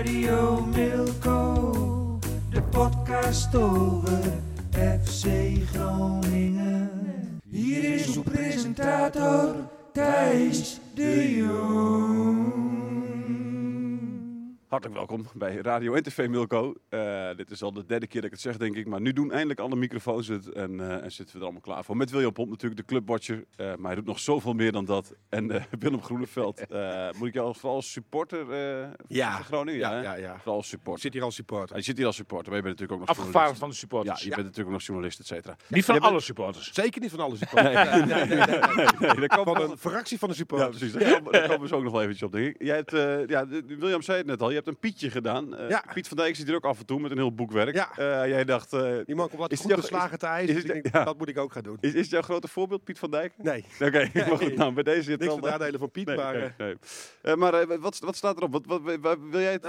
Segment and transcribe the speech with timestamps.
[0.00, 2.18] Radio Milko.
[2.50, 4.22] De podcast over
[4.70, 5.26] FC
[5.72, 7.40] Groningen.
[7.50, 9.54] Hier is uw presentator
[9.92, 12.19] Thijs de Jong.
[14.70, 16.74] Hartelijk welkom bij Radio en TV Milko.
[16.88, 18.86] Eh, dit is al de derde keer dat ik het zeg, denk ik.
[18.86, 21.84] Maar nu doen eindelijk alle microfoons het en, eh, en zitten we er allemaal klaar
[21.84, 21.96] voor.
[21.96, 23.44] Met William Pomp natuurlijk, de clubwatcher.
[23.56, 25.14] Eh, maar hij doet nog zoveel meer dan dat.
[25.28, 25.46] En
[25.78, 26.60] Willem Groeneveld.
[27.18, 29.30] Moet ik jou als, vooral als supporter van Ja.
[29.30, 29.80] Groningen?
[29.80, 30.36] Ja, ja, ja.
[30.36, 31.02] Vooral als supporter.
[31.02, 31.74] zit hier als supporter.
[31.74, 34.18] Hij zit hier als supporter, maar je bent natuurlijk ook nog Afgevaardigd van de supporters.
[34.18, 35.56] Ja, je bent natuurlijk ook nog journalist, et cetera.
[35.68, 36.72] Niet van Je alle supporters.
[36.74, 37.90] Zeker niet van alle supporters.
[37.90, 40.78] Nee, nee, nee, Van een fractie van de Ja, supporters.
[40.78, 40.92] precies.
[40.92, 42.62] Daar komen, we zo ook nog wel eventjes op, denk ik.
[42.62, 42.90] Jij hebt,
[43.30, 45.56] ja, William zei het net al, je hebt een Pietje gedaan.
[45.56, 45.84] Eh, Ja.
[45.94, 47.74] Piet van Dijk zit hier ook af en toe met een heel boekwerk.
[47.74, 47.90] Ja.
[47.96, 50.62] Eh, jij dacht, eh, Die man komt wat Is goed beslagen te is ijs.
[50.82, 51.76] Dus dat moet ik ook gaan doen.
[51.80, 53.32] is, is het jouw grote voorbeeld, Piet van Dijk?
[53.36, 55.38] Nee, Oké, maar goed, nou, bij deze zit niks wel...
[55.40, 56.54] van nadelen van Piet, Nee, maar...
[56.58, 56.74] nee.
[57.22, 58.52] Eh, maar wat, wat staat erop?
[58.52, 59.66] Wat, wat, wat- wil jij het...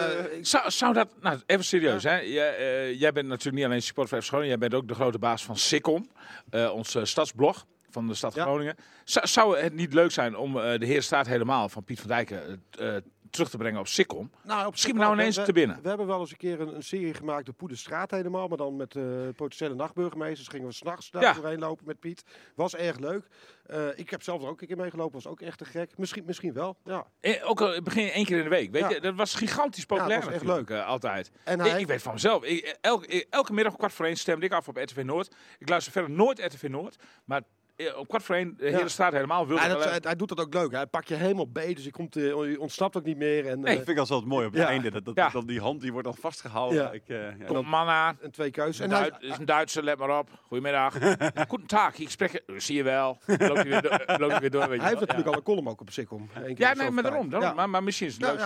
[0.47, 2.15] Zou, zou dat, nou even serieus, hè?
[2.19, 5.19] Jij, eh, jij bent natuurlijk niet alleen supporter van Groningen, jij bent ook de grote
[5.19, 6.09] baas van Sikkom,
[6.49, 8.43] eh, ons stadsblog van de stad Ja.
[8.43, 8.75] Groningen.
[9.03, 12.07] Zou, zou het niet leuk zijn om eh, de heer staat helemaal van Piet van
[12.09, 12.95] Dijken eh,
[13.31, 14.31] terug te brengen op Sikkom?
[14.43, 15.79] nou, op Schiet me nou ineens We- te binnen.
[15.81, 18.47] We hebben wel eens een keer een, een serie gemaakt de Poederstraat helemaal.
[18.47, 19.03] Maar dan met eh,
[19.35, 20.47] potentiële nachtburgemeesters.
[20.47, 21.33] Gingen we s'nachts daar Ja.
[21.33, 22.23] doorheen lopen met Piet.
[22.55, 23.27] Was erg leuk.
[23.65, 25.13] Eh, ik heb zelf er ook een keer meegelopen.
[25.13, 25.97] Was ook echt te gek.
[25.97, 27.05] Misschien, misschien wel, ja.
[27.19, 28.89] Eh, ook al begin je één keer in de week, weet Ja.
[28.89, 28.99] je?
[29.01, 31.31] Dat was gigantisch populair was echt eh, altijd.
[31.43, 32.43] En Ik, weet van mezelf.
[32.43, 35.35] Ik, elke, elke middag kwart voor één stemde ik af op RTV Noord.
[35.59, 36.95] Ik luister verder nooit RTV Noord.
[37.25, 37.41] Maar
[37.87, 38.75] eh, om kwart voor één, de Ja.
[38.77, 40.71] hele straat helemaal, wilde Ja, dat, hij, doet dat ook leuk.
[40.71, 43.47] Hij pakt je helemaal beet, dus je, komt, eh, je ontsnapt ook niet meer.
[43.47, 43.73] En, Nee.
[43.73, 44.67] eh, ik vind het altijd mooi op het Ja.
[44.67, 44.91] einde.
[44.91, 45.29] Dat, dat, Ja.
[45.29, 46.81] dat die hand die wordt al vastgehouden.
[46.81, 46.91] Ja.
[46.91, 47.45] Ik, eh, ja.
[47.45, 48.17] Komt een man aan.
[48.21, 48.79] en twee keuzes.
[48.79, 50.29] Een En hij, Duit- is een Duitser, let maar op.
[50.47, 50.93] Goedemiddag.
[51.47, 52.43] Goedendag, ik spreek...
[52.57, 53.17] Zie je wel.
[53.25, 55.31] Loopt hij weer, door- loopt hij weer door, weet je hij heeft natuurlijk ja.
[55.31, 55.89] al een column ook op.
[55.95, 56.07] Eén
[56.55, 57.29] keer Ja, nee, maar daarom.
[57.29, 57.49] daarom.
[57.49, 57.55] Ja.
[57.55, 58.39] Maar, maar misschien is het Ja, leuk.
[58.39, 58.45] ja,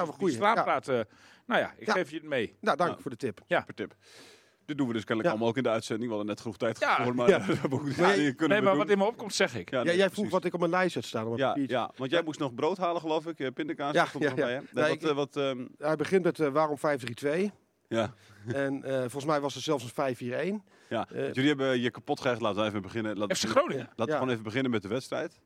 [0.66, 1.00] Ja, eh,
[1.46, 1.94] nou ja, ik Ja.
[1.94, 2.58] geef je het mee.
[2.62, 3.02] Nou, dank Nou.
[3.02, 3.40] voor de tip.
[3.48, 3.94] Super tip.
[4.66, 5.30] Dit doen we dus kennelijk Ja.
[5.32, 6.10] allemaal ook in de uitzending.
[6.10, 7.04] We hadden net genoeg tijd Ja.
[7.04, 7.40] voor, maar Ja.
[7.46, 9.70] we hebben ook Maar kunnen Nee, wat in me opkomt, zeg ik.
[9.70, 10.32] Ja, Ja, nee, jij vroeg precies.
[10.32, 11.26] wat ik op mijn lijst had staan.
[11.28, 13.40] op Ja, ja, want jij moest nog brood halen, geloof ik.
[13.40, 14.46] Eh, Pindakaas Ja, ja, nog ja.
[14.46, 14.60] bij, hè?
[14.72, 15.34] Nee, wat, ik- eh, wat,
[15.78, 17.52] Hij begint met eh, waarom 5-3-2.
[17.88, 18.14] ja.
[18.48, 20.64] En eh, volgens mij was er zelfs een 5-4-1.
[20.90, 21.08] Ja.
[21.10, 22.42] Eh, Jullie hebben je kapot gerecht.
[22.42, 23.18] Laten we even beginnen.
[23.18, 23.86] Laten FC Groningen.
[23.96, 25.40] Laten we gewoon even beginnen met de wedstrijd.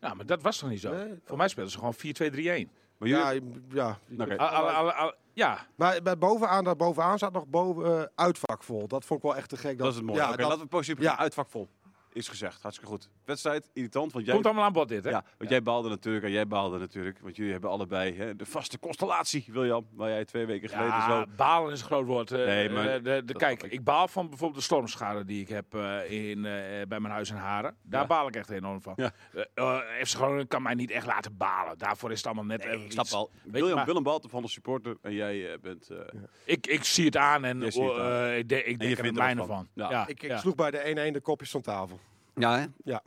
[0.00, 0.92] Ja, maar dat was toch niet zo?
[0.94, 1.12] Nee.
[1.24, 2.70] Voor mij speelden ze gewoon 4-2-3-1.
[2.98, 3.52] Maar jullie...
[3.68, 5.16] Ja, ja.
[5.32, 8.88] Ja, Maar bij bovenaan, daar bovenaan zat nog boven, eh, uitvak vol.
[8.88, 9.78] Dat vond ik wel echt te gek.
[9.78, 10.18] Dat is het mooie.
[10.18, 11.18] Ja, Oké, dat- laten we positief ja.
[11.18, 11.68] Uitvak vol.
[12.14, 12.62] Is gezegd.
[12.62, 13.08] Hartstikke goed.
[13.24, 14.12] Wedstrijd, irritant.
[14.12, 15.10] Want jij, komt allemaal aan bod dit, hè?
[15.10, 17.18] ja, want jij baalde natuurlijk en jij baalde natuurlijk.
[17.22, 19.86] Want jullie hebben allebei hè, de vaste constellatie, William.
[19.92, 21.24] Waar jij twee weken geleden Ja, zo...
[21.36, 22.30] balen is een groot woord.
[22.30, 23.72] eh, Nee, maar eh, de, de, kijk, ik.
[23.72, 26.52] ik baal van bijvoorbeeld de stormschade die ik heb eh, in, eh,
[26.88, 27.76] bij mijn huis in Haren.
[27.82, 28.06] Daar Ja.
[28.06, 28.92] baal ik echt enorm van.
[28.96, 29.10] Ja.
[29.32, 31.78] Eh, eh, FC Groningen kan mij niet echt laten balen.
[31.78, 33.14] Daarvoor is het allemaal net even Ik snap iets.
[33.14, 33.30] al.
[33.44, 35.88] je, Willem, maar- Willem baalt van de supporter en jij bent...
[35.90, 35.98] eh,
[36.44, 38.30] Ik, ik zie het aan en Jij ziet het aan.
[38.30, 39.48] ik, de- ik denk er er mijne van.
[39.56, 39.68] van.
[39.74, 39.90] Ja.
[39.90, 40.06] Ja.
[40.06, 40.38] Ik, ik ja.
[40.38, 42.00] sloeg bij de 1-1 de kopjes van tafel.
[42.34, 42.66] Ja, hè?
[42.84, 43.02] Ja.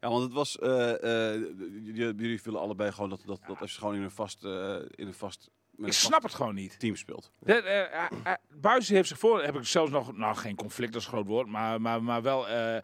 [0.00, 0.58] ja, want het was...
[0.58, 1.40] eh, eh,
[1.70, 5.14] jullie, jullie willen allebei gewoon dat, dat, dat FC Groningen een vast, eh, in een
[5.14, 5.50] vast,
[5.84, 6.78] Ik snap het gewoon niet.
[6.78, 7.30] team speelt.
[7.38, 10.92] De, eh, eh, eh, Buijsen heeft zich voor, heb ik zelfs nog, nou geen conflict,
[10.92, 12.82] dat is een groot woord, maar, maar, maar wel eh, eh,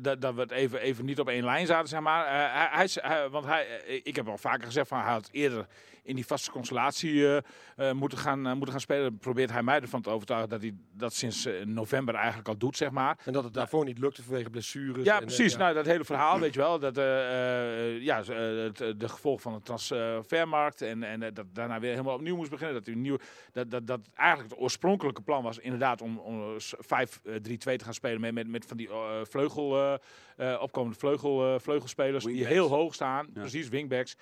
[0.00, 2.26] dat- dat- we het even, even niet op één lijn zaten, zeg maar.
[2.26, 3.66] Eh, hij, want hij,
[4.04, 5.66] ik heb al vaker gezegd van hij had eerder
[6.04, 7.40] in die vaste constellatie
[7.92, 9.18] moeten, gaan, moeten gaan spelen.
[9.18, 12.90] Probeert hij mij ervan te overtuigen dat hij dat sinds november eigenlijk al doet, zeg
[12.90, 13.18] maar.
[13.24, 15.04] En dat het daarvoor niet lukte vanwege blessures.
[15.04, 15.52] Ja, en, precies.
[15.52, 15.58] ja.
[15.58, 16.78] Nou, dat hele verhaal, weet je wel.
[16.78, 20.82] Dat, eh, eh, ja, het, de gevolgen van de transfermarkt.
[20.82, 22.74] En, en dat daarna weer helemaal opnieuw moest beginnen.
[22.74, 23.16] Dat, hij nieuw,
[23.52, 26.80] dat, dat, dat eigenlijk het oorspronkelijke plan was inderdaad om, om eh, s- 5-3-2
[27.58, 28.20] te gaan spelen.
[28.20, 29.76] Met, met, met van die eh, vleugel,
[30.36, 33.26] eh, eh, opkomende vleugel, eh, vleugelspelers die heel hoog staan.
[33.34, 33.40] Ja.
[33.40, 34.16] Precies, wingbacks.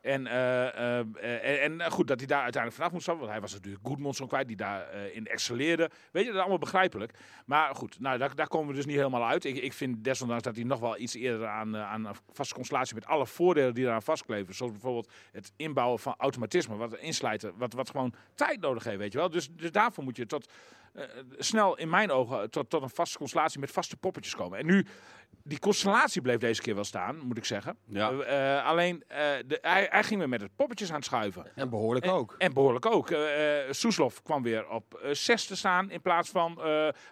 [0.00, 3.24] En, eh, eh, eh, en, goed, dat hij daar uiteindelijk vanaf moest stappen.
[3.24, 5.90] Want hij was natuurlijk Goedmondson kwijt, die daarin in excelleerde.
[6.12, 7.12] Weet je, dat allemaal begrijpelijk.
[7.46, 9.44] Maar goed, nou, daar, daar komen we dus niet helemaal uit.
[9.44, 12.94] Ik, ik vind desondanks dat hij nog wel iets eerder aan, aan een vaste constellatie
[12.94, 14.54] met alle voordelen die eraan vastkleven.
[14.54, 19.12] Zoals bijvoorbeeld het inbouwen van automatisme, wat insluiten, wat, wat gewoon tijd nodig heeft, weet
[19.12, 19.30] je wel.
[19.30, 20.48] Dus, dus daarvoor moet je tot,
[21.38, 24.58] snel, in mijn ogen, tot, tot een vaste constellatie met vaste poppetjes komen.
[24.58, 24.86] En nu,
[25.50, 27.76] die constellatie bleef deze keer wel staan, moet ik zeggen.
[27.86, 28.10] Ja.
[28.10, 31.46] Eh, eh, alleen, eh, de, hij, hij ging weer met het poppetjes aan het schuiven.
[31.54, 32.34] En behoorlijk En- ook.
[32.38, 33.10] En behoorlijk ook.
[33.10, 33.18] Eh
[33.68, 36.60] eh, Soeslof kwam weer op zes te staan in plaats van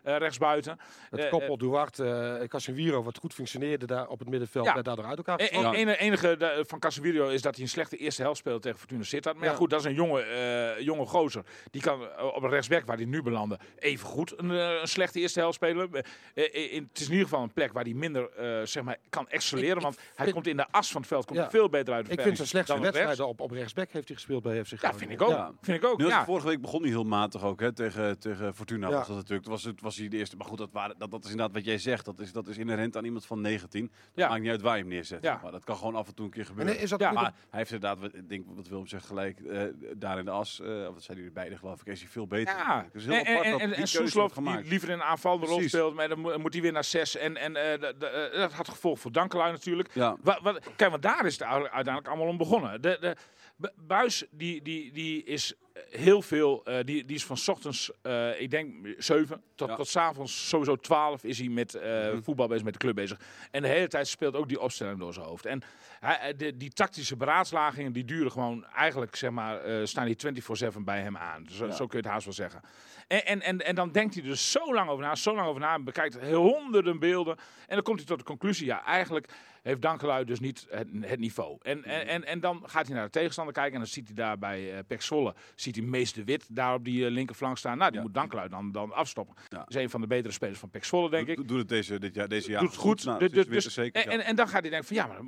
[0.03, 0.79] rechtsbuiten.
[1.11, 4.73] Het koppel Duarte, uh, Casemiro, wat goed functioneerde daar op het middenveld, Ja.
[4.73, 5.89] werd daardoor uit elkaar E- getrokken.
[5.89, 9.03] e- enige de- van Casemiro is dat hij een slechte eerste helft speelde tegen Fortuna
[9.03, 9.37] Sittard.
[9.37, 9.57] Maar ja, Ja.
[9.57, 11.45] goed, dat is een jonge, eh, jonge gozer.
[11.71, 12.01] Die kan
[12.35, 15.55] op een rechtsback, waar hij nu belandde, even goed een, eh, een slechte eerste helft
[15.55, 15.91] spelen.
[16.35, 19.29] In- het is in ieder geval een plek waar hij minder eh, zeg maar, kan
[19.29, 19.71] excelleren.
[19.71, 21.51] Ik- ik want hij vind- komt in de as van het veld komt Ja.
[21.51, 24.43] veel beter uit de Ik vind zijn slechtste wedstrijden op, op rechtsback heeft hij gespeeld
[24.43, 25.29] bij FC Ja, vind ik ook.
[25.31, 25.53] Ja.
[25.63, 26.25] Vind ik ook, ja.
[26.25, 28.89] vorige week begon hij heel matig ook hè, tegen, tegen Fortuna.
[28.89, 28.95] Ja.
[28.95, 29.49] Was dat natuurlijk.
[29.49, 30.37] Was, het, was hij de eerste.
[30.37, 32.05] Maar goed, dat, waren, dat, dat is inderdaad wat jij zegt.
[32.05, 33.87] Dat is, dat is inherent aan iemand van 19.
[33.87, 34.29] Dat Ja.
[34.29, 35.23] maakt niet uit waar je hem neerzet.
[35.23, 35.41] Ja.
[35.43, 36.79] Maar dat kan gewoon af en toe een keer En gebeuren.
[36.79, 39.63] is dat Maar hij heeft inderdaad, wat- ik denk wat Willem zegt gelijk, eh,
[39.97, 42.27] daar in de as, eh of dat zijn jullie beide geloof ik, is hij veel
[42.27, 42.57] beter.
[42.57, 44.95] Ja, Het is heel en, apart en, dat en, die en Soeslof, die liever in
[44.95, 47.17] een aanvallende rol speelt, maar dan mo- moet hij weer naar zes.
[47.17, 49.91] En, en eh, dat- dat- eh, dat had gevolg voor Dankelui natuurlijk.
[49.95, 50.17] Ja.
[50.23, 52.83] Wat, wat, kijk, want daar is het uiteindelijk allemaal om begonnen.
[52.83, 53.17] De, de,
[53.57, 55.59] Bu- Buis, die, die, die is eh,
[55.91, 59.77] heel veel, eh, die, die is van 's ochtends, eh, ik denk 7 tot, Ja.
[59.77, 62.23] tot 's avonds sowieso 12 is hij met eh, Mhm.
[62.23, 63.21] voetbal bezig, met de club bezig.
[63.51, 65.47] En de hele tijd speelt ook die opstelling door zijn hoofd.
[65.47, 65.63] En
[66.01, 71.01] hij, de, die tactische beraadslagingen, die duren gewoon eigenlijk, zeg maar, staan die 24-7 bij
[71.01, 71.47] hem aan.
[71.51, 71.73] Zo, Ja.
[71.73, 72.61] zo kun je het haast wel zeggen.
[73.09, 75.61] En, en, en, en dan denkt hij dus zo lang over na, zo lang over
[75.61, 77.37] na, bekijkt honderden beelden.
[77.67, 79.29] En dan komt hij tot de conclusie, ja, eigenlijk
[79.63, 81.59] heeft Dankelui dus niet het, het niveau.
[81.63, 84.15] En, en, en, en dan gaat hij naar de tegenstander kijken en dan ziet hij
[84.17, 85.35] daar bij uh, Pek Zwolle,
[85.75, 87.79] ziet hij Mees de Wit daar op die eh, linkerflank staan.
[87.79, 88.05] Nou, die Ja.
[88.07, 89.35] moet Dankelui dan, dan afstoppen.
[89.49, 89.59] Ja.
[89.59, 91.37] Dat is een van de betere spelers van Pek Zwolle, denk ik.
[91.37, 93.05] Doe- Doe het deze, dit jaar, deze jaar Doet het goed.
[93.05, 94.03] Nou, Dus- dus- zeker.
[94.05, 95.23] En, en, en dan gaat hij denken van ja, maar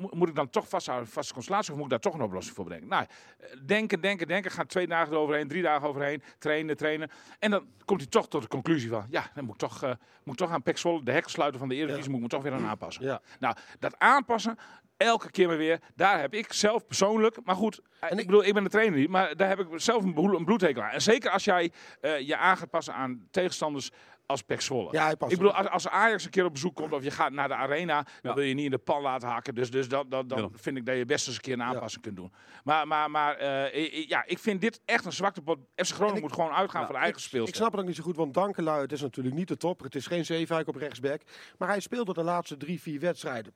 [0.00, 2.54] mo- moet ik dan toch vasthouden, vaste constellatie of moet ik daar toch een oplossing
[2.56, 2.88] voor bedenken?
[2.88, 3.04] Nou,
[3.38, 4.50] eh, denken, denken, denken.
[4.50, 7.10] Gaat twee dagen eroverheen, drie dagen overheen, trainen, trainen.
[7.38, 9.88] En dan komt hij toch tot de conclusie van ja, dan moet ik toch, eh,
[10.24, 12.30] moet ik toch aan Pek Zwolle, de hekken sluiten van de Eredivisie, moet ik me
[12.30, 13.04] toch weer aan aanpassen.
[13.04, 13.20] Ja.
[13.40, 14.56] Nou, dat aanpassen,
[14.96, 18.44] elke keer maar weer, daar heb ik zelf persoonlijk, maar goed, en ik, ik- bedoel,
[18.44, 20.90] ik ben de trainer niet, maar daar heb ik zelf een, bloedhekel aan.
[20.90, 23.90] En zeker als jij eh, je aan gaat passen aan tegenstanders
[24.26, 24.88] als Pek Zwolle.
[24.92, 27.10] Ja, hij past ik bedoel, als, als Ajax een keer op bezoek komt of je
[27.10, 28.34] gaat naar de arena, dan Ja.
[28.34, 29.54] wil je niet in de pan laten hakken.
[29.54, 32.02] Dus, dus dat, dat, dan vind ik dat je best eens een keer een aanpassing
[32.02, 32.32] kunt doen.
[32.64, 35.58] Maar, maar, maar eh, ja, ik vind dit echt een zwakte pot.
[35.74, 37.56] FC Groningen En ik- moet gewoon uitgaan Ja, van de eigen Ik speelstijl.
[37.56, 39.80] snap het ook niet zo goed, want Dankelui, het is natuurlijk niet de top.
[39.80, 41.20] Het is geen Zeefuik op rechtsback.
[41.58, 43.54] Maar hij speelde de laatste drie, vier wedstrijden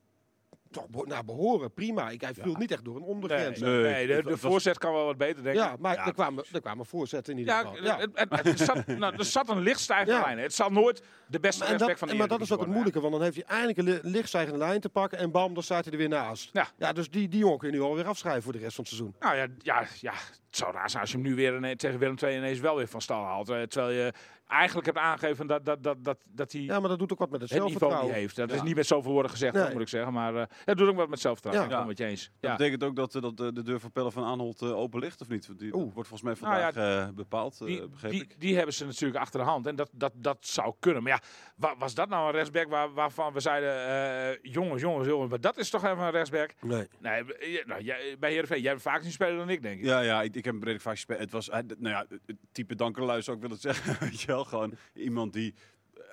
[0.71, 1.73] toch naar behoren.
[1.73, 2.09] Prima.
[2.09, 3.59] Ik, hij viel niet echt door een ondergrens.
[3.59, 5.61] nee, Nee, de, voorzet kan wel wat beter, denk ik.
[5.61, 7.83] Ja, maar Er, kwamen, er kwamen voorzetten in ieder Ja, geval.
[7.83, 7.97] Ja.
[7.97, 10.21] het- het- het zat, nou, er zat een lichtstijgende Ja.
[10.25, 10.37] lijn.
[10.39, 12.99] Het zal nooit de beste en dat, van de maar dat is ook het moeilijke,
[12.99, 15.83] want dan heeft hij eindelijk een li- lichtstijgende lijn te pakken en bam, dan staat
[15.83, 16.49] hij er weer naast.
[16.53, 16.67] Ja.
[16.77, 18.93] ja dus die, die jongen kun je nu alweer afschrijven voor de rest van het
[18.93, 19.15] seizoen.
[19.19, 20.13] Nou ja, ja, ja,
[20.51, 22.87] het zou raar zijn als je hem nu weer tegen Willem II ineens wel weer
[22.87, 23.49] van stal haalt.
[23.49, 24.13] eh, terwijl je
[24.47, 27.29] eigenlijk hebt aangegeven dat, dat, dat, dat, dat hij Ja, maar dat doet ook wat
[27.29, 28.21] met het, het niveau niet zelfvertrouwen.
[28.21, 28.35] heeft.
[28.35, 29.71] Dat is niet met zoveel woorden gezegd, Nee.
[29.71, 30.13] moet ik zeggen.
[30.13, 31.69] Maar eh het doet ook wat met zelfvertrouwen.
[31.75, 31.79] Ja.
[31.81, 32.31] Ik met je eens.
[32.39, 32.55] Dat Ja.
[32.57, 35.21] betekent ook dat, eh, dat de, de deur van Pelle van Aanholt eh, open ligt,
[35.21, 35.59] of niet?
[35.59, 35.93] Die Oeh.
[35.93, 38.39] wordt volgens mij Nou ja, vandaag eh, bepaald, Die, begreep die, ik.
[38.39, 39.67] die hebben ze natuurlijk achter de hand.
[39.67, 41.03] En dat, dat, dat zou kunnen.
[41.03, 41.19] Maar ja,
[41.55, 43.85] wa- was dat nou een rechtsback waar, waarvan we zeiden...
[43.87, 46.49] eh, jongens, jongens, jongens, maar dat is toch even een rechtsback?
[46.61, 46.87] Nee.
[46.99, 47.23] Nee,
[47.65, 49.85] nou, jij, bij Heerenveen, jij hebt vaker zien spelen dan ik, denk ik.
[49.85, 51.19] Ja, ja, ik, ik heb hem redelijk vaak gespeeld.
[51.19, 53.97] Het was, hij- nou ja, het type dankerluis zou ik willen zeggen.
[53.99, 55.53] Weet je wel, gewoon iemand die,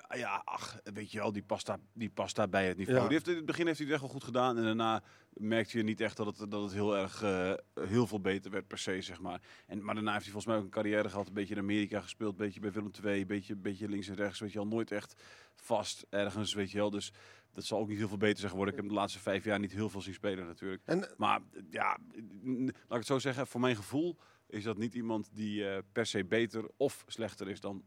[0.07, 2.97] eh, ja, ach, weet je wel, die past daar, die past daar bij het niveau.
[2.97, 3.03] Ja.
[3.03, 5.77] Die heeft, in het begin heeft hij het echt wel goed gedaan en daarna merkte
[5.77, 8.77] je niet echt dat het, dat het heel erg, eh, heel veel beter werd per
[8.77, 9.41] se, zeg maar.
[9.67, 12.01] En, maar daarna heeft hij volgens mij ook een carrière gehad, een beetje in Amerika
[12.01, 14.57] gespeeld, een beetje bij Willem II, een beetje, een beetje links en rechts, weet je
[14.57, 15.21] wel, nooit echt
[15.55, 16.89] vast ergens, weet je wel.
[16.89, 17.13] Dus
[17.53, 18.73] dat zal ook niet heel veel beter zijn geworden.
[18.73, 20.81] Ik heb hem de laatste vijf jaar niet heel veel zien spelen natuurlijk.
[20.85, 21.39] En Maar
[21.69, 21.97] ja,
[22.45, 25.77] n- laat ik het zo zeggen, voor mijn gevoel is dat niet iemand die eh,
[25.91, 27.83] per se beter of slechter is dan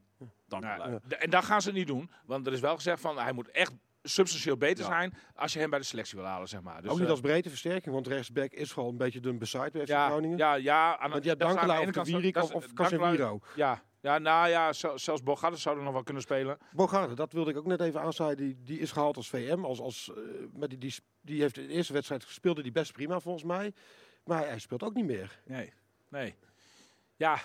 [0.47, 2.11] dan Ja, d- En dat gaan ze niet doen.
[2.27, 4.91] Want er is wel gezegd van hij moet echt substantieel beter Ja.
[4.91, 6.83] zijn als je hem bij de selectie wil halen, zeg maar.
[6.83, 9.83] Dus, ook niet eh, als breedteversterking, want rechtsback is gewoon een beetje de beside bij
[9.85, 10.39] ja, Groningen.
[10.39, 10.99] ja, ja.
[10.99, 11.47] Aan, Want ene
[11.87, 13.41] of de Wierik of, Casemiro.
[13.57, 16.59] Ja, ja, nou ja, zel- zelfs Bogarde zou er nog wel kunnen spelen.
[16.73, 18.37] Bogarde, dat wilde ik ook net even aansnijden.
[18.47, 19.65] Die, die is gehaald als VM.
[19.65, 20.11] Als, als,
[20.53, 23.73] maar die, die, die heeft de eerste wedstrijd gespeeld, die best prima volgens mij.
[24.25, 25.39] Maar hij speelt ook niet meer.
[25.45, 25.73] Nee,
[26.09, 26.35] nee.
[27.17, 27.39] Ja,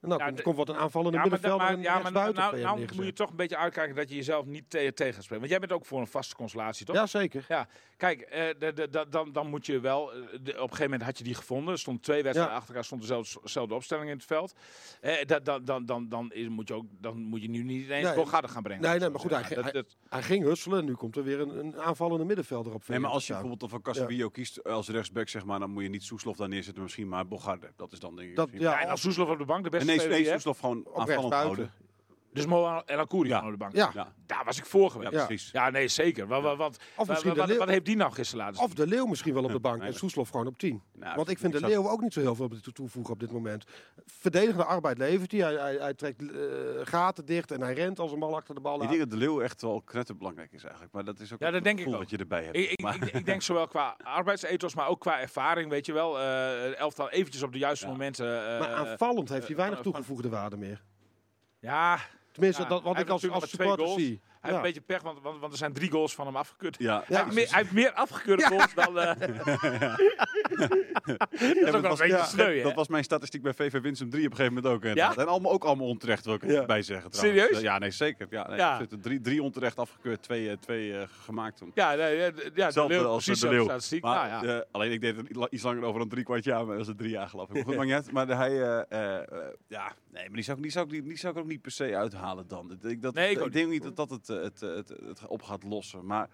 [0.00, 2.60] En dan Ja, komt, komt wat een aanvallende Ja, middenvelder maar, ja, maar nou, bij
[2.62, 5.40] nou moet je toch een beetje uitkijken dat je jezelf niet te tegenspreekt.
[5.40, 6.96] Want jij bent ook voor een vaste constellatie, toch?
[6.96, 7.44] Ja, zeker.
[7.48, 7.68] Ja,
[8.02, 10.12] kijk, eh, de, de, de- dan, dan moet je wel.
[10.12, 11.72] eh, de- op een gegeven moment had je die gevonden.
[11.72, 12.58] Er stonden twee wedstrijden Ja.
[12.58, 14.54] achter elkaar, stond dezelfde, dezelfde opstelling in het veld.
[15.00, 17.84] Eh, dat, dan, dan, dan, dan, is, moet je ook, dan moet je nu niet
[17.84, 18.82] ineens Nee, Bogarde gaan brengen.
[18.82, 21.24] nee, nee, maar goed, hij- Dat- hij- dat- Hij ging husselen en nu komt er
[21.24, 22.88] weer een, een aanvallende middenvelder op.
[22.88, 25.88] Nee, maar als je bijvoorbeeld van Casemiro kiest als rechtsback, zeg maar, dan moet je
[25.88, 27.70] niet Soeslof daar neerzetten, misschien maar Bogarde.
[27.76, 28.36] Dat is dan denk ik.
[28.36, 30.34] Dat, ja, ja, en als Soeslof op de bank de beste nee, speler nee, hebt.
[30.42, 31.72] Soeslof gewoon aanvallend houden.
[32.32, 33.36] Dus Mo El Akouri Ja.
[33.38, 33.72] van op de bank.
[33.74, 33.90] Ja.
[33.94, 35.12] Ja, Daar was ik voor ja, geweest.
[35.12, 35.26] Ja.
[35.26, 35.50] precies.
[35.50, 36.26] Ja, nee, zeker.
[36.26, 38.66] Wa- wa- Want, Of misschien wat, wat heeft die nou gisteren laten zien?
[38.68, 40.82] Of de Leeuw misschien wel op de bank Nee, en Soeslof gewoon op 10.
[40.92, 43.32] Nou, Want ik vind de Leeuw ook niet zo heel veel toe- toevoegen op dit
[43.32, 43.64] moment.
[44.06, 45.40] Verdedigende arbeid levert hij.
[45.40, 46.36] Hij, hij, hij trekt eh,
[46.82, 49.16] gaten dicht en hij rent als een bal achter de bal Ik denk dat de
[49.16, 50.92] Leeuw echt wel knetterbelangrijk is eigenlijk.
[50.92, 52.56] Maar dat is ook Ja, het dat denk ik wat je erbij hebt.
[52.56, 55.92] Ik, ik, Maar- ik, ik denk zowel qua arbeidsethos, maar ook qua ervaring, weet je
[55.92, 56.20] wel.
[56.20, 57.92] eh elftal eventjes op de juiste Ja.
[57.92, 58.26] momenten.
[58.52, 60.82] eh, Maar aanvallend heeft hij weinig toegevoegde waarde meer.
[61.58, 61.98] Ja,
[62.32, 64.20] Tenminste, dat, wat ik als, als supporter zie.
[64.42, 66.76] Hij heeft een beetje pech, want, want, want er zijn drie goals van hem afgekeurd.
[66.78, 68.98] ja, hij, heeft meer, hij heeft meer afgekeurde goals dan...
[68.98, 69.12] eh
[71.22, 72.62] dat is ook wel een was- sneu?
[72.62, 74.82] Dat was mijn statistiek bij VV Winsum 3 op een gegeven moment ook.
[74.84, 75.16] inderdaad.
[75.18, 76.60] En allemaal, ook allemaal onterecht, wil ik Ja.
[76.60, 77.10] erbij zeggen.
[77.10, 77.42] Trouwens.
[77.42, 77.62] Serieus?
[77.62, 78.26] Ja, nee, zeker.
[78.30, 78.72] Ja, nee, Ja.
[78.72, 81.70] Er zitten drie, drie onterecht afgekeurd, twee, eh, twee eh, gemaakt toen.
[81.74, 83.64] Ja, nee, ja, ja de als precies de Leeuw.
[83.64, 84.02] statistiek.
[84.02, 84.54] Maar, nou, ja.
[84.58, 86.86] eh, alleen ik deed het iets langer over dan drie kwart jaar, maar dat is
[86.86, 87.54] het drie jaar geloof ik.
[87.66, 88.12] Maar goed, niet.
[88.12, 89.24] Maar hij, eh, eh, eh,
[89.68, 91.62] ja, nee, maar die zou, ik, die, zou ik, die, die zou ik ook niet
[91.62, 92.72] per se uithalen dan.
[92.72, 95.42] Ik, denk dat, Nee, ik denk niet dat dat het, het, eh, het, het op
[95.42, 96.06] gaat lossen.
[96.06, 96.28] Maar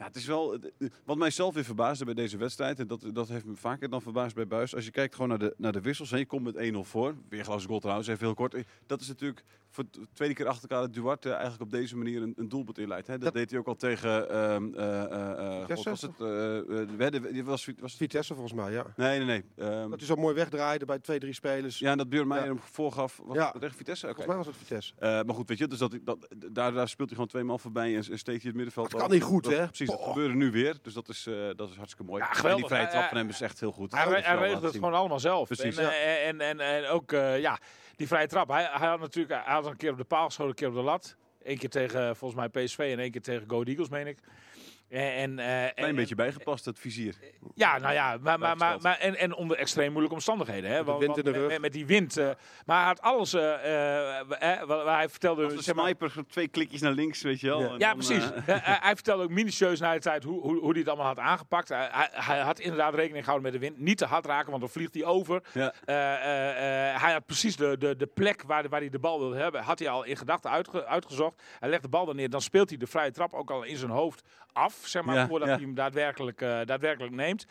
[0.00, 3.04] ja, het is wel, eh, wat mij zelf weer verbaasde bij deze wedstrijd, en dat,
[3.12, 4.74] dat heeft me vaker dan verbaasd bij Buis.
[4.74, 7.14] Als je kijkt gewoon naar de, naar de wissels, en je komt met 1-0 voor.
[7.28, 8.54] Weer glas goal trouwens, even heel kort.
[8.54, 11.96] Eh, Dat is natuurlijk voor de tweede keer achter elkaar dat Duarte eigenlijk op deze
[11.96, 13.06] manier een, een doelpunt inleidt.
[13.06, 13.12] Hè?
[13.12, 16.28] Dat, Dat- deed hij ook al tegen, ehm eh eh eh, Vitesse, God, was
[16.78, 18.84] het, Wedde- die was, was, Vitesse volgens mij, ja.
[18.96, 19.68] Nee, nee, nee.
[19.68, 21.78] Ehm, Dat hij zo mooi wegdraaide bij twee, drie spelers.
[21.78, 22.52] ja, en dat Björn Meijer Ja.
[22.52, 23.20] hem voorgaf.
[23.24, 23.50] Was Ja.
[23.50, 24.06] tegen Vitesse?
[24.06, 24.92] Volgens mij was het Vitesse.
[24.98, 27.60] Eh, maar goed, weet je, dus dat, dat, daar, daar speelt hij gewoon twee man
[27.60, 29.66] voorbij en, en steekt hij het middenveld Dat kan niet goed, Dat- hè?
[29.66, 30.76] Precies, dat gebeurde nu weer.
[30.82, 32.22] Dus dat is, eh, dat is hartstikke mooi.
[32.22, 33.92] Ja, En die vrije trap van hem is echt heel goed.
[33.92, 35.46] Hij, regelt het gewoon allemaal zelf.
[35.46, 37.58] Precies, en, eh, en, en, en ook, eh, ja,
[38.00, 38.48] die vrije trap.
[38.48, 40.74] Hij, hij had natuurlijk hij had een keer op de paal geschoten, een keer op
[40.74, 41.16] de lat.
[41.42, 44.18] Eén keer tegen, volgens mij, PSV en één keer tegen Go Eagles, meen ik.
[44.90, 47.14] En, en, eh, Klein en- beetje bijgepast, het vizier.
[47.54, 50.70] Ja, nou ja, maar, maar, maar, en, en onder extreem moeilijke omstandigheden.
[50.70, 50.76] Hè?
[50.78, 51.48] de Want- wind in de met- rug.
[51.50, 52.16] Met, met die wind.
[52.16, 52.30] eh,
[52.66, 55.44] maar hij had alles, eh, eh, eh, waar waar hij vertelde...
[55.44, 57.60] Als de zeg maar- sniper, twee klikjes naar links, weet je wel.
[57.60, 57.66] Ja.
[57.68, 58.30] En ja, dan, precies.
[58.32, 58.42] eh,
[58.80, 61.68] Hij- vertelde ook minutieus na de tijd hoe, hoe, hoe hij het allemaal had aangepakt.
[61.68, 63.78] Hij, hij, had inderdaad rekening gehouden met de wind.
[63.84, 65.42] Niet te hard raken, want dan vliegt hij over.
[65.52, 65.72] ja.
[65.84, 69.18] Eh, eh, eh, hij had precies de, de, de plek waar, waar hij de bal
[69.18, 71.42] wilde hebben, had hij al in gedachten uitge- uitgezocht.
[71.60, 73.76] Hij legt de bal dan neer, dan speelt hij de vrije trap ook al in
[73.76, 75.54] zijn hoofd af, zeg maar, Ja, voordat ja.
[75.54, 77.44] hij hem daadwerkelijk, eh, daadwerkelijk neemt.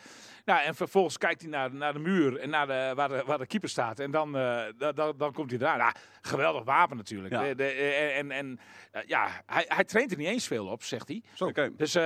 [0.44, 3.38] Nou, en vervolgens kijkt hij naar, naar de muur en naar de, waar, de, waar
[3.38, 3.98] de keeper staat.
[3.98, 5.78] En dan, eh, da- da- dan komt hij daar.
[5.78, 7.34] Nou, geweldig wapen natuurlijk.
[7.34, 7.42] Ja.
[7.42, 8.60] De- de- eh, en en
[9.06, 11.22] ja, hij, hij traint er niet eens veel op, zegt hij.
[11.34, 11.50] Zo.
[11.76, 11.96] Dus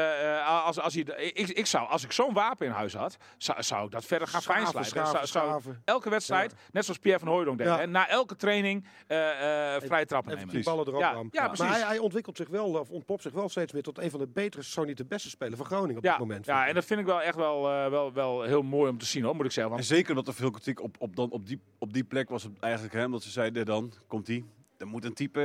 [0.46, 1.02] als, als, hij,
[1.32, 4.28] ik, ik zou, als ik zo'n wapen in huis had, zou, zou ik dat verder
[4.28, 5.26] gaan fijnslijpen.
[5.28, 7.78] Zou- elke wedstrijd, net zoals Pierre van Hooijdonk deed, Ja.
[7.78, 10.54] hè, na elke training eh, eh, vrije trappen Even nemen.
[10.62, 11.00] die ballen erop
[11.34, 14.10] Ja, Maar hij, hij ontwikkelt zich wel, of ontpopt zich wel steeds meer tot een
[14.10, 16.46] van de betere, zo niet de beste speler van Groningen op Ja, dit moment.
[16.46, 19.04] ja, en dat vind ik wel echt wel, eh, wel, wel heel mooi om te
[19.06, 19.76] zien, hoor, moet ik zeggen.
[19.76, 22.42] En zeker omdat er veel kritiek op, op, dan, op, die, op die plek was.
[22.42, 24.44] Het eigenlijk, hè, omdat ze zeiden dan, komt die.
[24.84, 25.40] Er moet een type,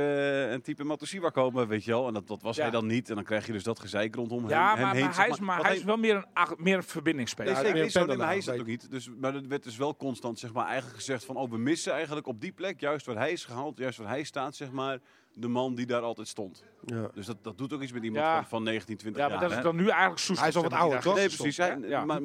[0.52, 2.06] een type Matosiwa komen, weet je wel.
[2.06, 2.62] En dat, dat was Ja.
[2.62, 3.08] hij dan niet.
[3.08, 5.04] En dan krijg je dus dat gezeik rondom hem, ja, hem maar, heen.
[5.04, 7.52] maar zeg hij is, maar hij is wel meer een, ach- meer een verbindingsspeler.
[7.52, 7.90] Nee, Ja, zeker.
[7.90, 8.90] zo, nee, maar hij is dat ook niet.
[8.90, 11.36] Dus, maar er werd dus wel constant zeg maar, eigenlijk gezegd van...
[11.36, 13.78] oh, we missen eigenlijk op die plek, juist waar hij is gehaald...
[13.78, 14.98] juist waar hij staat, zeg maar,
[15.34, 16.64] de man die daar altijd stond.
[16.84, 17.10] Ja.
[17.14, 18.34] Dus dat, dat doet ook iets met iemand Ja.
[18.36, 19.48] van, van 19, 20 ja, maar jaar.
[19.48, 20.38] dat is dan nu eigenlijk Soes.
[20.38, 21.14] Hij is al wat ouder, toch?
[21.14, 21.56] Nee, precies.
[21.56, 22.22] Hij, maar,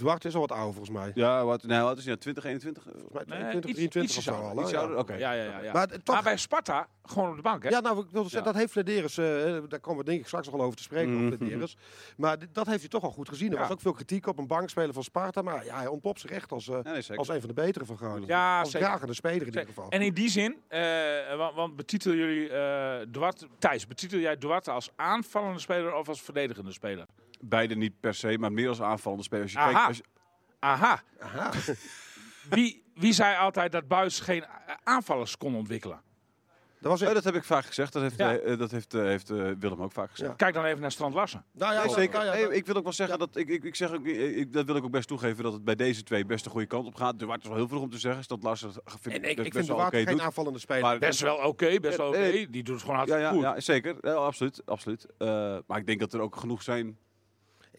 [0.00, 1.10] Duarte is al wat ouder volgens mij.
[1.14, 2.18] ja, wat, nee, wat is hij nou?
[2.18, 2.82] 20, 21?
[2.82, 4.68] Volgens mij Nee, 22, iets- 23 ietsjes of zo ouder, al.
[4.68, 4.96] Iets ouder?
[4.98, 5.14] Oké.
[5.14, 5.60] Ja, ja, ja.
[5.62, 5.72] ja.
[5.72, 7.68] Maar het- toch, Maar bij Sparta, gewoon op de bank, hè?
[7.68, 8.52] Ja, nou, ik wilde zeggen, Ja.
[8.52, 11.14] dat heeft Flederis, eh, daar komen we denk ik straks nog wel over te spreken,
[11.26, 11.76] over Flederis.
[12.16, 13.48] Maar dit- dat heeft hij toch al goed gezien.
[13.48, 13.60] Er Ja.
[13.60, 16.52] was ook veel kritiek op een bankspeler van Sparta, maar ja, hij ontpopt zich echt
[16.52, 17.18] als, eh, Ja, nee, zeker.
[17.18, 18.28] als een van de betere van Groningen.
[18.28, 18.86] Ja, als zeker.
[18.88, 19.88] dragende speler in ieder geval.
[19.88, 24.70] En in die zin, eh, want, want betitel jullie eh Duarte, Thijs, betitel jij Duarte
[24.70, 27.06] als aanvallende speler of als verdedigende speler?
[27.40, 29.42] Beide niet per se, maar meer als aanvallende speler.
[29.44, 29.70] Als je Aha.
[29.72, 30.04] kijkt, als je-
[30.58, 31.02] Aha.
[31.20, 31.50] Aha.
[32.54, 34.44] Wie, wie zei altijd dat Buis geen
[34.84, 36.00] aanvallers kon ontwikkelen?
[36.80, 37.92] Dat was Oh, dat heb ik vaak gezegd.
[37.92, 38.36] Dat heeft, Ja.
[38.36, 40.30] eh, dat heeft, eh, heeft eh, Willem ook vaak gezegd.
[40.30, 40.36] Ja.
[40.36, 41.44] Kijk dan even naar Strand Larsen.
[41.52, 42.24] Nou ja, zeker.
[42.24, 44.66] dat- ik wil ook wel zeggen dat ik, ik, ik zeg ook, ik, ik- dat
[44.66, 46.94] wil ik ook best toegeven dat het bij deze twee best de goede kant op
[46.94, 47.18] gaat.
[47.18, 49.36] De Wart is wel heel vroeg om te zeggen, is dat Larsen vind en ik,
[49.36, 50.20] best vind de wel oké Water geen doet.
[50.24, 50.82] aanvallende speler.
[50.82, 52.30] Maar- Best wel oké, best wel oké.
[52.50, 53.42] Die doet het gewoon hartstikke ja, goed.
[53.42, 53.96] ja, zeker.
[54.00, 54.62] Ja, absoluut.
[54.66, 55.06] absoluut.
[55.18, 56.98] Eh, maar ik denk dat er ook genoeg zijn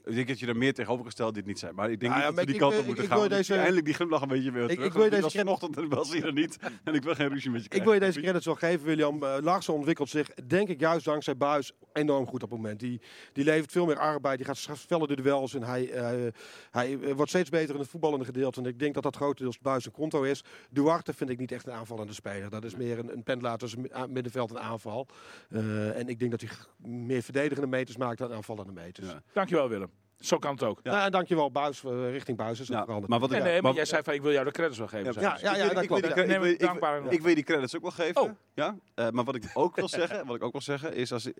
[0.05, 1.75] Ik denk dat je er meer tegenovergesteld dit niet zijn.
[1.75, 3.09] Maar ik denk Nou ja, niet dat we die ik- kant op ik- moeten ik
[3.09, 3.19] gaan.
[3.19, 4.93] wil deze- Eindelijk die glimlach een beetje weer ik terug.
[4.93, 6.57] wil je want deze was vanochtend en was hier er niet.
[6.83, 8.07] En ik wil geen ruzie met je Ik wil je krijgen.
[8.07, 9.23] deze credits wel geven, William.
[9.23, 12.79] Uh, Larsen ontwikkelt zich, denk ik, juist dankzij Buis enorm goed op het moment.
[12.79, 13.01] Die,
[13.33, 16.31] die levert veel meer arbeid, die gaat straks feller de duels en hij, eh,
[16.71, 18.59] hij eh, wordt steeds beter in het voetballende gedeelte.
[18.61, 20.43] En ik denk dat dat grotendeels Buis een konto is.
[20.69, 22.49] Duarte vind ik niet echt een aanvallende speler.
[22.49, 25.07] Dat is meer een, een pendelaar tussen aan- middenveld en aanval.
[25.49, 29.07] Eh, en ik denk dat hij meer verdedigende meters maakt dan aanvallende meters.
[29.07, 29.21] Ja.
[29.33, 29.89] Dankjewel Willem.
[30.21, 30.79] Zo kan het ook.
[30.83, 30.91] Ja.
[30.91, 33.09] Nou, en dankjewel Buis, eh, richting Buis is het Ja, veranderd.
[33.09, 35.13] maar wat ik, nee, maar jij zei van ik wil jou de credits wel geven.
[35.21, 35.57] Ja, ja, je.
[35.57, 37.21] ja, Ik dat klopt.
[37.23, 38.21] wil die credits ook wel geven.
[38.21, 38.29] Oh.
[38.53, 38.75] Ja?
[38.95, 41.31] Eh, maar wat ik ook wil zeggen, wat ik ook wil zeggen, is als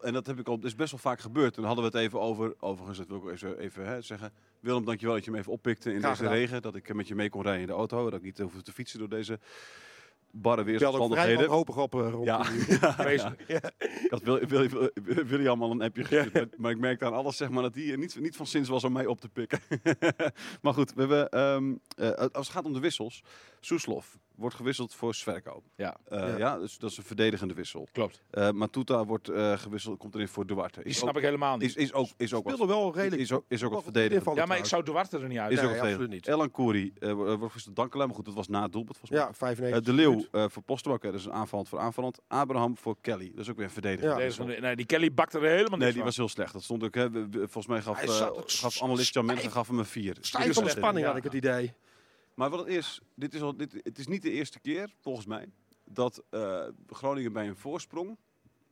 [0.00, 1.54] en dat heb ik al, is best wel vaak gebeurd.
[1.54, 4.32] Toen hadden we het even over, overigens, dat wil ik ook even, even hè, zeggen.
[4.60, 6.38] Willem, dankjewel dat je me even oppikte in Graag deze gedaan.
[6.38, 8.62] regen, dat ik met je mee kon rijden in de auto, dat ik niet hoefde
[8.62, 9.38] te fietsen door deze
[10.42, 11.46] barre Ik weersomstandigheden.
[11.46, 12.42] wanhopig op eh, rond Ja,
[13.46, 17.04] ja, ik had Wil- Wil- Wil- William al een appje gestuurd, maar- maar ik merkte
[17.04, 19.28] aan alles zeg maar, dat hij niet, niet van zins was om mij op te
[19.28, 19.60] pikken.
[20.62, 23.22] maar goed, we hebben, ehm, eh, als het gaat om de wissels,
[23.60, 25.62] Soeslof wordt gewisseld voor Sverko.
[25.76, 26.36] Ja, Eh, Ja.
[26.38, 26.58] ja.
[26.58, 27.88] dus dat is een verdedigende wissel.
[27.92, 28.22] klopt.
[28.30, 30.80] Eh Matuta wordt eh, gewisseld, komt erin voor Duarte.
[30.84, 31.68] Die snap ook, ik helemaal niet.
[31.68, 33.22] is, is ook, is ook speelde wat, wel redelijk.
[33.22, 34.36] is ook, is ook wel wat verdedigend.
[34.36, 35.50] ja, maar ik zou Duarte er niet uit.
[35.52, 36.26] Is Nee, ook absoluut verdedigend.
[36.26, 36.34] niet.
[36.34, 39.28] Elan Kouri eh, wordt gewisseld, Dankela, maar goed, dat was na het doelpunt volgens mij.
[39.28, 39.78] Ja, 95.
[39.78, 42.18] Eh, de Leeuw eh, voor Postema, dat is een aanvallend voor aanvallend.
[42.28, 44.20] Abraham voor Kelly, dat is ook weer een verdediger.
[44.38, 44.44] Ja.
[44.44, 46.04] Nee, nee, die Kelly bakte er helemaal Nee, niks die van.
[46.04, 46.52] was heel slecht.
[46.52, 48.00] Dat stond ook, hè, volgens mij gaf,
[48.46, 50.16] gaf analist Jan Mensen gaf hem een 4.
[50.20, 51.72] Stijf van de spanning had ik het idee.
[52.38, 55.26] Maar wat het is, dit is al, dit, het is niet de eerste keer, volgens
[55.26, 55.48] mij,
[55.84, 58.16] dat eh, Groningen bij een voorsprong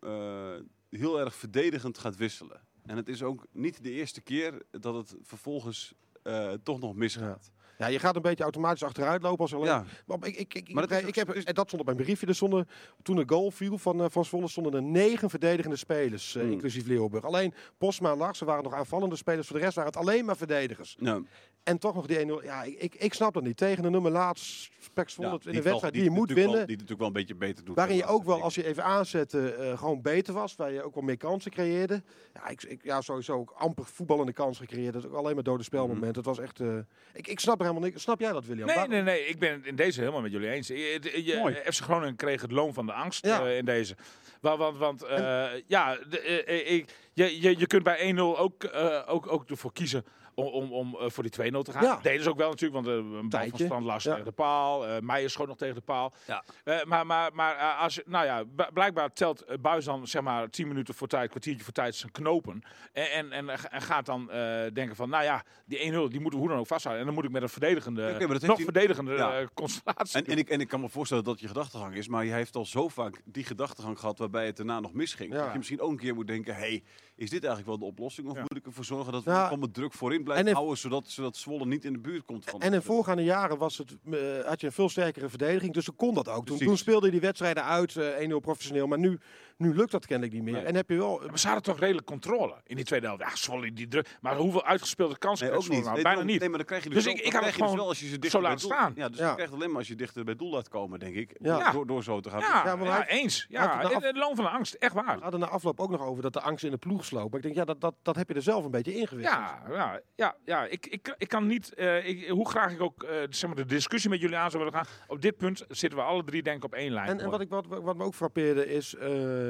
[0.01, 0.55] eh,
[0.91, 2.61] heel erg verdedigend gaat wisselen.
[2.85, 7.51] En het is ook niet de eerste keer dat het vervolgens eh, toch nog misgaat.
[7.79, 9.67] Ja, je gaat een beetje automatisch achteruit lopen als alleen.
[9.67, 12.27] Ja, Maar ik, ik, ik, Maar dat ik heb, en dat stond op mijn briefje.
[12.27, 12.69] Er stonden,
[13.03, 16.51] toen de goal viel van, eh, van Zwolle, stonden er negen verdedigende spelers, Hmm.
[16.51, 17.25] inclusief Leeuwburg.
[17.25, 19.47] Alleen Posma en Larsen waren nog aanvallende spelers.
[19.47, 20.97] Voor de rest waren het alleen maar verdedigers.
[20.99, 21.27] nou,
[21.67, 22.45] En toch nog die 1-0.
[22.45, 23.57] Ja, ik, ik, ik snap dat niet.
[23.57, 26.57] Tegen de nummer laatst, Speks ja, in de wedstrijd die je moet natuurlijk winnen.
[26.57, 27.77] Wel, die natuurlijk wel een beetje beter doet.
[27.77, 30.57] Waarin je ook wel, als je even aanzette, eh, gewoon beter was.
[30.57, 32.03] Waar je ook wel meer kansen creëerde.
[32.35, 34.93] Ja, ik, ik, ja sowieso ook amper voetballende kansen gecreëerd.
[34.93, 36.17] Dat ook alleen maar dode spelmomenten.
[36.17, 36.61] Het was echt...
[36.61, 36.77] eh,
[37.13, 38.03] ik, ik snap er helemaal niks.
[38.03, 38.67] Snap jij dat, William?
[38.67, 39.27] Nee, nee, nee.
[39.27, 40.67] Ik ben het in deze helemaal met jullie eens.
[40.69, 41.55] Je, je- je- Mooi.
[41.55, 43.47] FC Groningen kreeg het loon van de angst Ja.
[43.47, 43.97] eh, in deze.
[44.41, 48.69] Want, want, want eh, ja, de, ik, je, je, je kunt bij 1-0 ook,
[49.07, 50.05] ook, ook ervoor kiezen
[50.37, 51.83] om, om, om eh, voor die 2-0 te gaan.
[51.83, 51.99] Ja.
[52.03, 53.99] Deden ze ook wel natuurlijk, want eh, een bal van Ja.
[53.99, 54.87] tegen de paal.
[54.87, 56.13] eh Meijer schoot nog tegen de paal.
[56.27, 56.45] Ja.
[56.65, 60.51] Eh, maar maar, maar als je, nou ja, blijkbaar telt uh, Buis dan zeg maar
[60.51, 62.63] 10 minuten voor tijd, kwartiertje voor tijd zijn knopen.
[62.93, 66.23] En, en, en, en gaat dan eh, denken van, nou ja, die 1-0 die moeten
[66.31, 67.01] we hoe dan ook vasthouden.
[67.07, 69.45] En dan moet ik met een verdedigende, maar dat nog verdedigende Ja.
[69.55, 70.23] constellatie.
[70.25, 72.57] En, en, ik, en ik kan me voorstellen dat je gedachtegang is, maar hij heeft
[72.57, 75.33] al zo vaak die gedachtegang gehad waarbij het daarna nog misging.
[75.33, 75.39] Ja.
[75.43, 76.83] Dat je misschien ook een keer moet denken, hey,
[77.17, 78.29] is dit eigenlijk wel de oplossing?
[78.29, 78.41] Of Ja.
[78.41, 81.67] moet ik ervoor zorgen dat we gewoon met druk voorin blijven houden, zodat, zodat Zwolle
[81.67, 82.61] niet in de buurt komt van...
[82.61, 85.97] En in voorgaande jaren was het, eh, had je een veel sterkere verdediging, dus dan
[85.97, 86.47] kon dat ook.
[86.47, 88.87] Toen, toen speelde je die wedstrijden uit, eh 1-0 professioneel.
[88.87, 89.19] Maar nu,
[89.57, 90.53] nu lukt dat kennelijk niet meer.
[90.53, 90.63] Nee.
[90.65, 91.23] En heb je wel...
[91.27, 93.23] Maar ze hadden toch redelijk controle in die tweede helft.
[93.23, 94.17] Ja, Zwolle die druk.
[94.21, 95.83] Maar hoeveel uitgespeelde kansen Nee, ook niet.
[95.83, 95.95] Nou?
[95.95, 96.41] Nee, Bijna niet.
[96.41, 97.89] Nee, maar dan krijg je dus, Dus wel- ik- ik had het dus gewoon wel
[97.89, 98.93] als je ze zo dichter bij laten doel- staan.
[98.97, 99.29] Ja, dus Ja.
[99.29, 101.37] je krijgt alleen maar als je dichter bij doel laat komen, denk ik.
[101.41, 101.71] Ja.
[101.73, 102.41] Door, door zo te gaan.
[102.41, 103.47] Ja, Ja, ja, maar hij- eens.
[103.49, 104.75] Ja, het loon van de angst.
[104.75, 105.17] Echt waar.
[105.17, 107.27] We hadden na afloop ook nog over dat de angst in de ploeg sloop.
[107.31, 109.37] Maar ik denk, ja, dat, dat, dat heb je er zelf een beetje ingewisseld.
[109.39, 110.65] Ja, ja, ja, ja.
[110.65, 113.65] Ik, ik, ik kan niet, eh, ik, hoe graag ik ook eh, zeg maar de
[113.75, 114.89] discussie met jullie aan zou willen gaan.
[115.07, 117.09] Op dit punt zitten we alle drie denk ik op één lijn.
[117.09, 119.45] En, en wat, ik, wat, wat me ook frappeerde is, eh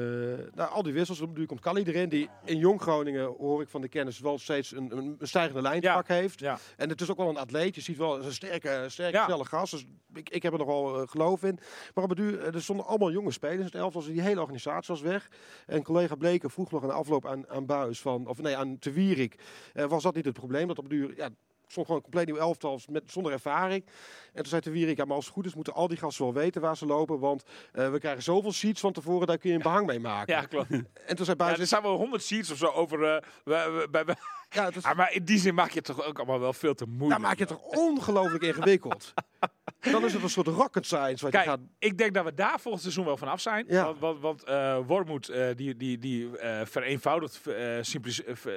[0.55, 3.81] nou, al die wissels, nu komt Kali erin, die in Jong Groningen, hoor ik van
[3.81, 5.95] de kennis, wel steeds een, een stijgende lijn te Ja.
[5.95, 6.39] pak heeft.
[6.39, 6.57] Ja.
[6.77, 9.25] En het is ook wel een atleet, je ziet wel, een sterke, sterke Ja.
[9.25, 11.59] snelle gast, dus ik, ik heb er nogal eh, geloof in.
[11.93, 14.39] Maar op het duur, eh, er stonden allemaal jonge spelers, het elftal, dus die hele
[14.41, 15.27] organisatie was weg.
[15.65, 18.91] En collega Bleken vroeg nog een afloop aan, aan Buis, van, of nee, aan Te
[18.91, 19.35] Wierik,
[19.73, 21.29] eh, was dat niet het probleem, dat op het duur, ja,
[21.67, 23.85] stond gewoon een compleet nieuw elftal met, zonder ervaring.
[24.33, 26.23] En toen zei de Wierik, ja, maar als het goed is, moeten al die gasten
[26.25, 27.19] wel weten waar ze lopen.
[27.19, 30.33] Want eh, we krijgen zoveel sheets van tevoren, daar kun je een behang mee maken.
[30.35, 30.69] Ja, klopt.
[31.05, 33.03] En toen zei Buis, er staan wel honderd sheets of zo over.
[33.15, 34.15] eh, we- we- bij, bij-
[34.49, 36.73] ja, is, Ah, maar in die zin maak je het toch ook allemaal wel veel
[36.73, 37.09] te moeilijk.
[37.09, 39.13] daar maak je het toch ongelooflijk ingewikkeld.
[39.79, 41.59] Dan is het een soort rocket science wat je Kijk, gaat...
[41.79, 43.65] ik denk dat we daar volgend seizoen wel van af zijn.
[43.67, 43.83] Ja.
[43.85, 47.41] Want, want, want eh, Wormoed eh, die, die, die eh, vereenvoudigt,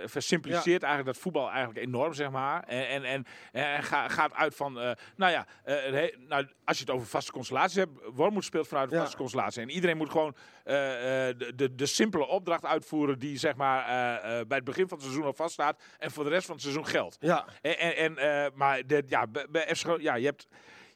[0.04, 2.62] versimpliceert eigenlijk dat voetbal eigenlijk enorm, zeg maar.
[2.62, 4.72] En, en, en, en ga- gaat uit van,
[5.16, 9.00] nou ja, he- nou, als je het over vaste constellaties hebt, Wormoed speelt vanuit Ja.
[9.00, 9.62] vaste constellatie.
[9.62, 13.84] En iedereen moet gewoon de, de, de simpele opdracht uitvoeren die zeg maar
[14.46, 16.86] bij het begin van het seizoen al vaststaat en voor de rest van het seizoen
[16.86, 17.16] geldt.
[17.20, 20.48] Ja, En, en, en, maar de, ja, bij, bij FC Groningen- ja, je hebt,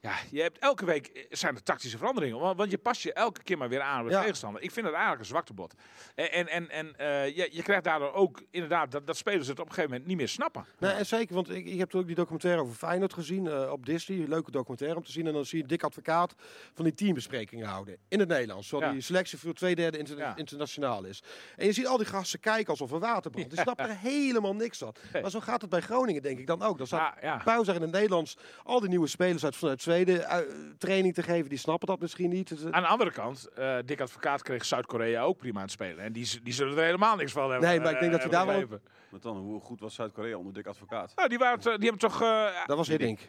[0.05, 2.57] ja, je hebt elke week eh, zijn er tactische veranderingen.
[2.57, 4.21] Want, je past je elke keer maar weer aan op de Ja.
[4.21, 4.63] tegenstander.
[4.63, 5.75] Ik vind het eigenlijk een zwaktebod.
[6.15, 9.59] En, en, en, en eh, je, je krijgt daardoor ook inderdaad dat, dat spelers het
[9.59, 10.65] op een gegeven moment niet meer snappen.
[10.79, 13.71] Nee, en zeker, want ik, ik heb toen ook die documentaire over Feyenoord gezien eh,
[13.73, 14.27] op Disney.
[14.29, 15.27] Leuke documentaire om te zien.
[15.27, 16.35] En dan zie je Dick Advocaat
[16.75, 17.97] van die teambesprekingen houden.
[18.09, 18.69] In het Nederlands.
[18.69, 18.93] Zodat Ja.
[18.93, 20.37] die selectie voor twee derde inter- Ja.
[20.37, 21.23] internationaal is.
[21.57, 23.51] En je ziet al die gasten kijken alsof een waterbrand.
[23.51, 24.95] Die snappen er helemaal niks van.
[25.23, 26.79] Maar zo gaat het bij Groningen denk ik dan ook.
[26.79, 30.39] Dan staat Ja, in het Nederlands al die nieuwe spelers uit, vanuit Zweden eh,
[30.79, 31.49] training te geven.
[31.49, 32.49] Die snappen dat misschien niet.
[32.49, 35.73] Het, eh, Aan de andere kant, eh Dick Advocaat kreeg Zuid-Korea ook prima aan het
[35.73, 36.05] spelen.
[36.05, 37.69] En die, die zullen er helemaal niks van hebben.
[37.69, 38.79] Nee, maar ik denk dat hij daar wel-.
[39.11, 39.37] Wat dan?
[39.37, 41.13] Hoe goed was Zuid-Korea onder Dick Advocaat?
[41.17, 42.23] Nou, die, waren, die hebben toch...
[42.23, 43.21] eh, dat was Hiddink.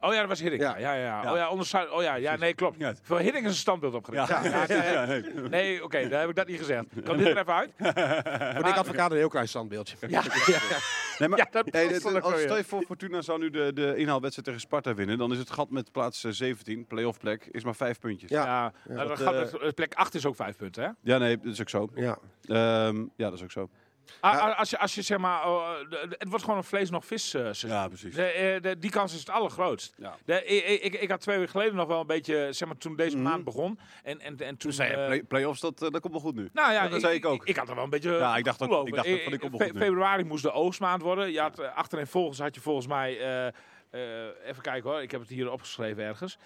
[0.00, 0.62] Oh ja, dat was Hiddink.
[0.62, 0.92] Ja, Ja.
[0.94, 1.22] ja, ja.
[1.22, 1.30] Ja.
[1.32, 2.78] Oh ja, onder Oh ja, ja, nee, klopt.
[2.78, 2.92] Ja.
[3.02, 4.28] Voor Hiddink is een standbeeld opgericht.
[4.28, 5.22] Ja, Ja, ja, ja, nee.
[5.50, 6.84] Nee, oké, daar heb ik dat niet gezegd.
[7.04, 7.70] Kan dit er even uit?
[8.54, 9.96] Voor Dick Advocaat een heel klein standbeeldje.
[10.08, 10.22] Ja,
[11.18, 14.46] Nee, maar Ja, dat dit- als stel je voor Fortuna zou nu de, de inhaalwedstrijd
[14.46, 17.74] tegen Sparta winnen, dan is het gat met plaats eh, 17, play-off plek, is maar
[17.74, 18.30] vijf puntjes.
[18.30, 18.44] Ja.
[18.44, 18.72] ja.
[18.94, 20.90] nou, dat dat, gaat eh, met- eh, plek 8 is ook 5 punten, hè?
[21.12, 21.88] Ja, nee, dat is ook zo.
[21.94, 22.18] Ja.
[22.46, 23.68] Ehm, ja, dat is ook zo.
[24.24, 26.90] A- a- Als je, als je zeg maar, oh, de- het wordt gewoon een vlees
[26.90, 27.52] nog vis eh.
[27.52, 28.14] Ja, precies.
[28.14, 29.94] De, eh, de- die kans is het allergrootst.
[29.96, 30.16] Ja.
[30.24, 32.96] De, ik, ik, ik had twee weken geleden nog wel een beetje, zeg maar, toen
[32.96, 33.24] deze Mhm.
[33.24, 33.78] maand begon.
[34.02, 36.34] En, en, en toen zei je, eh, play- play-offs, dat, eh, dat komt wel goed
[36.34, 36.48] nu.
[36.52, 37.46] Nou ja, dat zei ik ook.
[37.46, 38.10] Ik, had er wel een beetje.
[38.12, 39.72] Ja, ik dacht ook- ik dacht van, kom fe-.
[39.76, 41.30] Februari moest de oogstmaand worden.
[41.32, 43.18] Je had, eh, achterin volgens had je volgens mij.
[43.20, 43.46] eh,
[43.90, 46.38] eh, even kijken hoor, ik heb het hier opgeschreven ergens.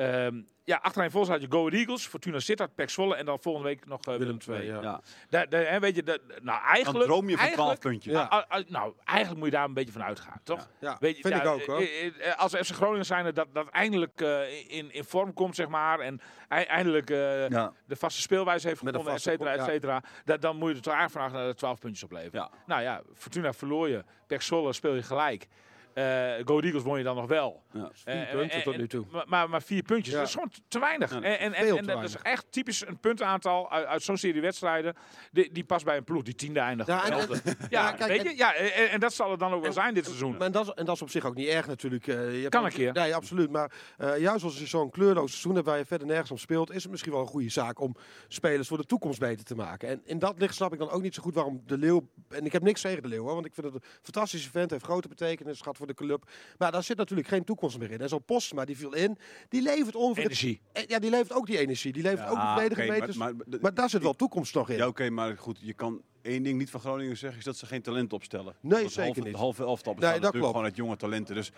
[0.00, 3.38] Ehm, ja, achterin volgens had je Go Ahead Eagles, Fortuna Sittard, Pek Zwolle en dan
[3.40, 4.66] volgende week nog eh, Willem II.
[4.66, 4.80] ja.
[4.82, 5.00] Ja.
[5.28, 7.04] Da- da- hè, weet je, nou Dan eigenlijk.
[7.04, 8.12] droom je van 12 eigenlijk- puntjes.
[8.14, 8.22] Ja.
[8.22, 10.68] Ah, ah, nou, eigenlijk moet je daar een beetje van uitgaan, toch?
[10.80, 11.78] Ja, Weet je, vind ja, ik ook hoor.
[11.80, 15.68] eh, eh, Als FC Groningen zijn dat dat eindelijk eh, in, in vorm komt, zeg
[15.68, 16.00] maar.
[16.00, 17.72] En ei- eindelijk eh, Ja.
[17.86, 20.02] de vaste speelwijze heeft gevonden, et cetera, et cetera.
[20.24, 22.40] Da- dan moet je er toch eigenlijk vanaf naar de 12 puntjes opleveren.
[22.40, 22.50] Ja.
[22.66, 24.04] Nou ja, Fortuna verloor je.
[24.26, 25.46] Pek Zwolle speel je gelijk.
[25.94, 26.04] Eh
[26.44, 27.62] Go Eagles won je dan nog wel.
[27.72, 27.90] Ja.
[27.92, 29.04] Vier Eh, punten en- tot nu toe.
[29.10, 30.18] Maar, maar, maar vier puntjes, Ja.
[30.18, 31.10] dat is gewoon te- weinig.
[31.10, 34.02] Ja, en en, en, veel en te dat is echt typisch een puntenaantal uit, uit
[34.02, 34.94] zo'n serie wedstrijden.
[35.32, 36.88] Die, die past bij een ploeg die tiende eindigt.
[36.88, 37.40] Ja, en- Elfde.
[37.44, 38.36] en- ja, ja, kijk, weet en- je?
[38.36, 40.36] Ja, en, en dat zal het dan ook wel zijn dit seizoen.
[40.36, 42.06] Maar dat, is, en dat is op zich ook niet erg natuurlijk.
[42.06, 42.16] eh,
[42.48, 42.92] Kan ook- een keer.
[42.92, 43.50] Nee, absoluut.
[43.50, 46.70] Maar eh, juist als je zo'n kleurloos seizoen hebt waar je verder nergens op speelt,
[46.72, 47.96] is het misschien wel een goede zaak om
[48.28, 49.88] spelers voor de toekomst beter te maken.
[49.88, 52.08] En in dat licht snap ik dan ook niet zo goed waarom de Leeuw.
[52.28, 54.70] En ik heb niks tegen de Leeuw, hoor, want ik vind het een fantastische vent,
[54.70, 56.30] heeft grote betekenis gehad voor de club.
[56.58, 58.00] Maar daar zit natuurlijk geen toekomst meer in.
[58.00, 60.24] En zo'n Postma, die viel in, die levert ongeveer.
[60.24, 60.60] Energie.
[60.72, 61.92] Eh, Ja, die levert ook die energie.
[61.92, 63.16] Die levert ook de oké, meters.
[63.16, 64.76] maar- Maar, maar- daar zit wel toekomst nog in.
[64.76, 67.66] Ja, oké, maar goed, je kan één ding niet van Groningen zeggen, is dat ze
[67.66, 68.54] geen talent opstellen.
[68.60, 69.32] Nee, zeker niet.
[69.32, 70.46] De halve elftal Nee, bestaat dat natuurlijk klopt.
[70.46, 71.34] gewoon uit jonge talenten.
[71.34, 71.52] Dus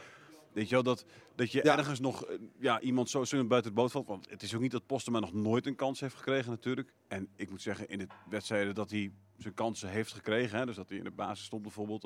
[0.52, 1.78] weet je wel, dat, dat je Ja.
[1.78, 4.06] ergens nog eh, ja, iemand zo, zo buiten het boot valt.
[4.06, 6.92] Want het is ook niet dat Postema nog nooit een kans heeft gekregen natuurlijk.
[7.08, 10.76] En ik moet zeggen, in de wedstrijden dat hij zijn kansen heeft gekregen, hè, dus
[10.76, 12.02] dat hij in de basis stond bijvoorbeeld,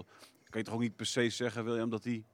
[0.50, 2.24] kan je toch ook niet per se zeggen, William, dat hij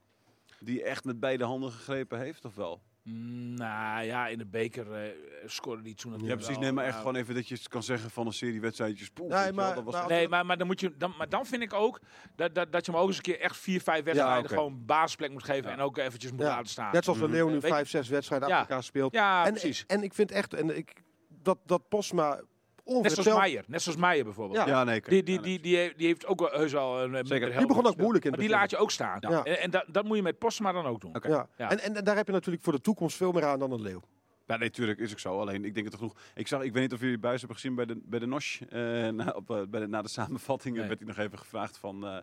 [0.60, 2.82] die echt met beide handen gegrepen heeft, of wel?
[3.04, 5.08] Mm, nou ja, in de beker eh
[5.46, 6.58] scoorde die toen Ja, precies.
[6.58, 9.08] Nee, maar echt maar- gewoon even dat je kan zeggen van een serie wedstrijdjes.
[9.10, 11.62] Poeh, Nee, maar- dat was Nee, maar, maar, dan moet je, dan, maar dan vind
[11.62, 12.00] ik ook
[12.36, 15.30] dat, dat, dat je hem ook eens een keer echt vier, vijf wedstrijden gewoon basisplek
[15.30, 15.70] moet geven.
[15.70, 15.76] Ja.
[15.76, 16.46] En ook eventjes moet Ja.
[16.46, 16.92] laten staan.
[16.92, 18.54] Net zoals de Leeuw nu Weet je- vijf, zes wedstrijden Ja.
[18.54, 19.12] achter elkaar speelt.
[19.12, 19.84] Ja, en, precies.
[19.86, 20.92] En ik vind echt en ik,
[21.28, 22.40] dat, dat Postma
[22.84, 23.64] Net ongeveer zoals Meijer.
[23.66, 24.58] Net zoals Meijer bijvoorbeeld.
[24.58, 24.66] Ja.
[24.66, 25.00] Ja, nee.
[25.00, 27.56] Die, die, die, die, heeft- die heeft ook wel heus wel een Zeker.
[27.58, 29.16] Die begon ook moeilijk in Maar die laat je ook staan.
[29.20, 29.44] Ja.
[29.44, 31.16] En, en dat, dat moet je met Postma dan ook doen.
[31.16, 31.28] Oké.
[31.28, 31.48] Ja.
[31.56, 31.70] Ja.
[31.70, 33.82] En, en, en daar heb je natuurlijk voor de toekomst veel meer aan dan een
[33.82, 34.02] Leeuw.
[34.46, 35.38] Ja, nee, tuurlijk is ook zo.
[35.40, 36.16] Alleen, ik denk het genoeg.
[36.34, 38.60] Ik, zag, ik weet niet of jullie buis hebben gezien bij de, bij de NOS.
[38.68, 40.86] eh, na, op, eh, bij de, na de samenvatting Nee.
[40.86, 42.06] werd hij nog even gevraagd van...
[42.06, 42.16] eh,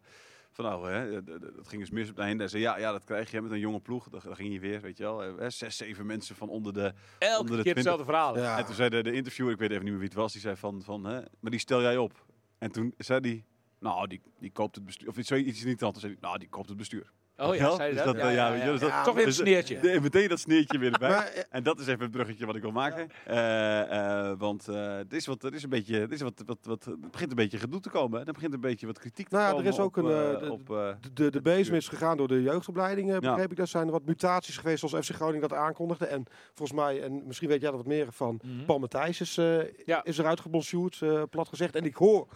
[0.61, 2.39] van nou, hè, dat ging eens mis op het einde.
[2.39, 4.09] Hij zei, ja, ja, dat krijg je met een jonge ploeg.
[4.09, 5.23] Dan, dan ging je weer, weet je wel.
[5.23, 6.93] eh, hè, zes, zeven mensen van onder de...
[7.19, 8.37] Elke Onder de keer hetzelfde verhaal.
[8.37, 8.57] Ja.
[8.57, 10.41] En toen zei de, de interviewer, ik weet even niet meer wie het was, die
[10.41, 10.81] zei van...
[10.83, 12.25] van hè, maar die stel jij op.
[12.57, 13.45] En toen zei hij...
[13.79, 15.07] Nou, die, die koopt het bestuur.
[15.07, 16.01] Of iets, iets niet anders.
[16.01, 17.11] Zei hij, nou, die koopt het bestuur.
[17.41, 18.15] Oh ja, zei Dus dat?
[18.15, 19.79] dat, ja, weet je, dus dat- Ja, Toch weer een dus, sneertje.
[19.79, 21.09] de- meteen dat sneertje weer erbij.
[21.09, 23.09] Maar, eh, En dat is even het bruggetje wat ik wil maken.
[23.25, 26.57] Eh, eh, want eh, het is wat, het is een beetje, het is wat, wat,
[26.61, 28.19] wat, het begint een beetje gedoe te komen.
[28.19, 28.25] hè.
[28.27, 30.09] Er begint een beetje wat kritiek te Nou ja, er komen is ook op, een,
[30.39, 33.57] de- op, eh, de, de, de bezem is gegaan door de jeugdopleiding, eh, begreep ik.
[33.57, 36.05] Daar zijn er wat mutaties geweest zoals FC Groningen dat aankondigde.
[36.05, 36.23] En
[36.53, 38.65] volgens mij, en misschien weet jij er wat meer van, Mhm.
[38.65, 40.03] Paul Matthijs is, eh Ja.
[40.03, 41.75] is eruit gebonsjoerd, eh, plat gezegd.
[41.75, 42.27] En ik hoor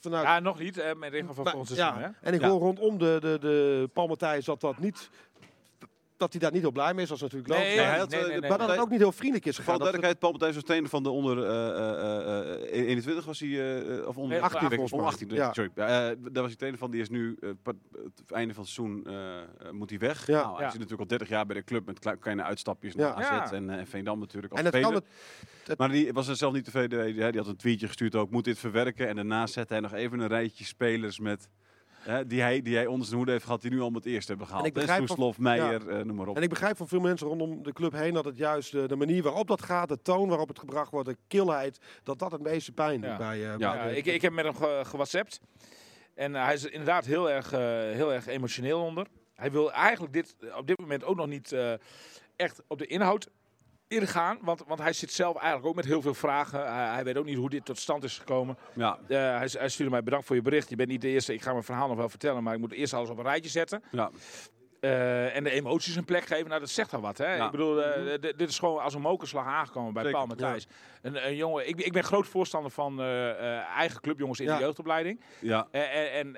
[0.00, 0.24] vanuit...
[0.24, 2.14] Ja, nog niet, hè, met regel van Maar- volgend ja?
[2.20, 5.10] En ik hoor rondom de, de, de Paul Matthijs dat dat niet...
[6.16, 7.74] Dat hij daar niet heel blij mee is, is natuurlijk Nee, logisch.
[8.08, 8.48] Nee, nee, eh, nee.
[8.48, 9.78] Maar dat het ook niet heel vriendelijk is Voor gegaan.
[9.78, 13.40] de Dat duidelijkheid, Paul Matthijs was trainer van de onder eh, eh, eh, 21 was
[13.40, 15.00] hij, eh, eh, of onder Nee, 18 18 volgens mij.
[15.00, 15.52] Onder 18, Ja.
[15.52, 15.70] sorry.
[15.74, 15.84] Eh,
[16.32, 19.38] daar was hij trainer van, die is nu, eh, het einde van het seizoen eh,
[19.38, 20.26] eh, moet hij weg.
[20.26, 20.40] Ja.
[20.42, 20.70] Nou, hij Ja.
[20.70, 23.00] zit natuurlijk al 30 jaar bij de club met kle- kleine uitstapjes Ja.
[23.00, 23.56] naar AZ Ja.
[23.56, 24.52] en, eh, en Veendam natuurlijk.
[24.52, 25.02] als En het kan speler.
[25.60, 27.14] het, het- Maar die was er zelf niet tevreden.
[27.14, 28.30] Die had een tweetje gestuurd ook.
[28.30, 29.08] Moet dit verwerken.
[29.08, 31.48] En daarna zette hij nog even een rijtje spelers met
[32.04, 34.12] hè, die, hij, die hij onder zijn hoede heeft gehad, die nu al met het
[34.12, 34.64] eerste hebben gehaald.
[34.64, 36.36] En ik begrijp van- Meijer, eh, noem maar op.
[36.36, 38.96] En ik begrijp van veel mensen rondom de club heen dat het juist de, de
[38.96, 42.42] manier waarop dat gaat, de toon waarop het gebracht wordt, de kilheid, dat dat het
[42.42, 43.16] meeste pijn doet Ja.
[43.16, 45.40] bij, eh, Ja, bij Ja, de- ik, ik heb met hem ge, gewhatsappt.
[46.14, 49.06] En eh, hij is er inderdaad heel erg, eh, heel erg emotioneel onder.
[49.34, 51.72] Hij wil eigenlijk dit op dit moment ook nog niet eh,
[52.36, 53.28] echt op de inhoud
[53.94, 54.38] ingaan.
[54.42, 56.72] Want, want hij zit zelf eigenlijk ook met heel veel vragen.
[56.74, 58.56] Hij, hij weet ook niet hoe dit tot stand is gekomen.
[58.74, 60.68] Ja, Eh, hij, hij stuurde mij bedankt voor je bericht.
[60.68, 61.32] Je bent niet de eerste.
[61.34, 62.42] Ik ga mijn verhaal nog wel vertellen.
[62.42, 63.82] Maar ik moet eerst alles op een rijtje zetten.
[63.90, 64.10] ja.
[64.80, 66.48] Eh, en de emoties een plek geven.
[66.48, 67.18] Nou, dat zegt al wat.
[67.18, 67.34] Hè?
[67.34, 67.44] Ja.
[67.44, 70.66] Ik bedoel, eh, dit is gewoon als een mokerslag aangekomen bij Zeker, Paul Matthijs.
[71.02, 73.00] Een, een jongen, ik, ik ben groot voorstander van
[73.76, 75.20] eigen clubjongens in de jeugdopleiding.
[75.40, 75.68] ja.
[75.70, 76.34] En en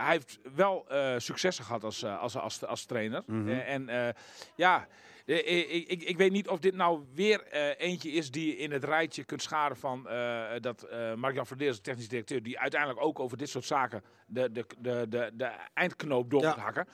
[0.00, 3.22] hij heeft wel successen gehad als, als, als, als trainer.
[3.26, 3.48] Mhm.
[3.48, 4.14] En
[4.54, 4.86] ja,
[5.24, 8.72] ik, ik, ik weet niet of dit nou weer eh, eentje is die je in
[8.72, 13.04] het rijtje kunt scharen van eh, dat eh Mark-Jan Verdeers, de technisch directeur, die uiteindelijk
[13.04, 16.48] ook over dit soort zaken de, de, de, de, de eindknoop door Ja.
[16.48, 16.86] moet hakken.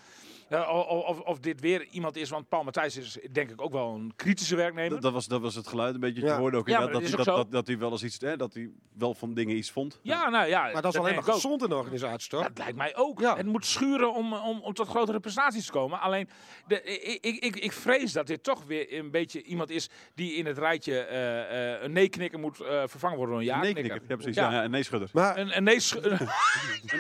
[0.49, 3.95] Eh, of, of dit weer iemand is, want Paul Matthijs is denk ik ook wel
[3.95, 4.91] een kritische werknemer.
[4.91, 6.23] Dat, dat, was, dat was het geluid een beetje.
[6.23, 6.35] Ja.
[6.35, 8.37] Je hoorde ook Ja, dat, dat dat, ook dat, dat hij wel eens iets, hè,
[8.37, 10.01] dat hij wel van dingen iets vond.
[10.03, 10.63] ja, nou ja.
[10.73, 12.43] Maar dat is alleen maar gezond in de organisatie, toch?
[12.43, 13.21] Dat lijkt mij ook.
[13.21, 13.37] Ja.
[13.37, 16.01] Het moet schuren om, om, om tot grotere prestaties te komen.
[16.01, 16.29] Alleen,
[16.67, 20.33] de, ik, ik, ik, ik vrees dat dit toch weer een beetje iemand is die
[20.35, 23.83] in het rijtje eh, eh, een nee-knikker moet eh, vervangen worden door een Een ja-knikker.
[23.83, 24.09] nee-knikker.
[24.09, 24.35] Ja, precies.
[24.35, 24.65] Ja.
[24.65, 25.09] Een nee-schudder.
[25.13, 26.01] Maar Een, een nee sch- Een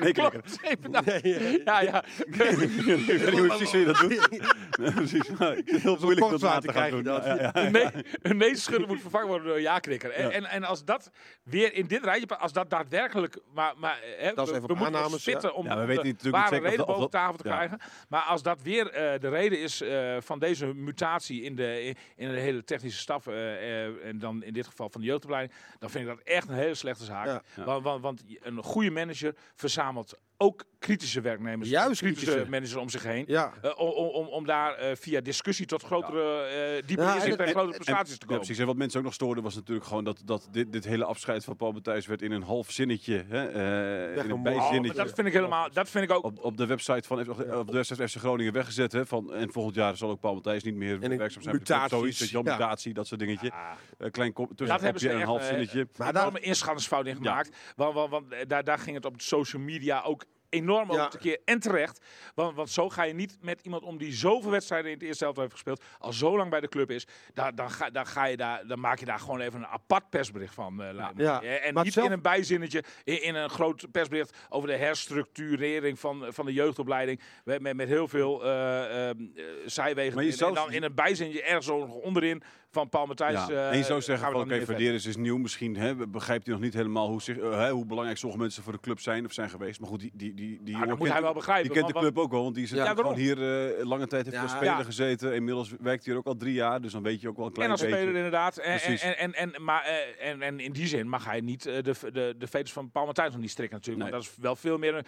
[0.00, 0.30] nee-knikker.
[0.30, 0.59] Klopt.
[0.62, 1.61] Even nou- Nee, nee.
[1.64, 2.04] Ja, ja.
[2.24, 4.28] Ik weet niet hoe precies je dat doet.
[4.80, 5.28] Nee, precies.
[5.64, 7.02] Heel moeilijk dat na kortsluiting te gaan doen.
[7.02, 7.56] Ja, ja, ja.
[7.66, 7.87] Een nee,
[8.22, 10.11] een nee schudden moet vervangen worden door een ja-knikker.
[10.11, 10.30] En, Ja.
[10.30, 11.11] en, en als dat
[11.44, 14.74] weer in dit rijtje, als dat daadwerkelijk, maar, maar hè, Dat is we, even we
[14.74, 15.54] moeten nog aannames, spitten ja.
[15.54, 17.78] om Ja, we de weten natuurlijk niet zeker reden dat- boven dat- tafel te krijgen.
[18.09, 22.28] Maar als dat weer eh, de reden is eh, van deze mutatie in de, in,
[22.28, 25.90] de hele technische staf, eh, eh, en dan in dit geval van de jeugdopleiding, dan
[25.90, 27.26] vind ik dat echt een hele slechte zaak.
[27.26, 27.64] Ja.
[27.64, 32.50] Want, want, want een goede manager verzamelt ook kritische werknemers, Juist kritische, kritische.
[32.50, 33.24] managers om zich heen.
[33.26, 33.53] Ja.
[33.62, 37.61] Eh, om, om, om daar eh, via discussie tot grotere, eh diepe Ja, en grotere
[37.62, 38.37] en- prestaties te Ja, komen.
[38.37, 38.59] precies.
[38.59, 41.44] En wat mensen ook nog stoorden was natuurlijk gewoon dat, dat dit, dit hele afscheid
[41.44, 43.24] van Paul Matthijs werd in een half zinnetje.
[43.29, 44.33] Hè, eh, in een.
[44.33, 44.96] Oh, bijzinnetje.
[44.96, 46.24] maar dat vind ik helemaal, dat vind ik ook.
[46.24, 48.92] op, op de website van op de website FC Groningen weggezet.
[48.92, 51.55] Hè, van, en volgend jaar zal ook Paul Matthijs niet meer werkzaam zijn.
[51.57, 52.53] mutaties, Zoiets, weet je wel, ja.
[52.53, 53.50] mutatie, dat soort dingetje.
[53.50, 55.79] Ah, Een klein kop, dat hebben tussenkopje ze en een half zinnetje.
[55.79, 57.57] Maar maar daar- daar een inschattingsfout in gemaakt.
[57.76, 61.08] Want, want, want daar, daar ging het op social media ook enorm Ja.
[61.08, 61.38] te keer.
[61.44, 62.00] En terecht.
[62.34, 65.24] Want, want zo ga je niet met iemand om die zoveel wedstrijden in het eerste
[65.24, 65.82] helft heeft gespeeld.
[65.98, 67.06] Al zo lang bij de club is.
[67.34, 70.10] Daar, dan, ga, dan, ga je daar, dan maak je daar gewoon even een apart
[70.10, 70.74] persbericht van.
[70.74, 70.92] me.
[71.16, 71.42] Ja.
[71.42, 72.84] Eh, En niet zelf- in een bijzinnetje.
[73.04, 77.20] In, in een groot persbericht over de herstructurering van, van de jeugdopleiding.
[77.44, 79.16] Met, met, met heel veel eh, eh,
[79.66, 80.18] zijwegen.
[80.20, 83.33] En- dan in een bijzinnetje ergens onderin van Paul Matthijs.
[83.33, 83.48] Ja.
[83.50, 85.37] eh, en je zou gaan zeggen we van oké, Verderes is nieuw.
[85.38, 88.62] Misschien hè, begrijpt hij nog niet helemaal hoe, zich, eh, hè, hoe belangrijk sommige mensen
[88.62, 89.80] voor de club zijn of zijn geweest.
[89.80, 91.92] Maar goed, die, die, die, die dat jongen moet kent- hij wel begrijpen, Die kent
[91.94, 94.42] de club ook wel, want die is Ja, gewoon hier eh, lange tijd heeft Ja,
[94.42, 94.83] als speler ja.
[94.83, 95.35] gezeten.
[95.35, 97.52] Inmiddels werkt hij er ook al drie jaar, dus dan weet je ook wel een
[97.52, 97.96] klein En als beetje.
[97.96, 98.56] speler inderdaad.
[98.56, 99.02] En, en, Precies.
[99.02, 101.94] en, en, en, maar, eh, en, en in die zin mag hij niet eh, de,
[102.12, 104.04] de, de veters van Paul Matthijs nog niet strikken natuurlijk.
[104.04, 104.12] Nee.
[104.12, 104.94] Want dat is wel veel meer...
[104.94, 105.04] Een,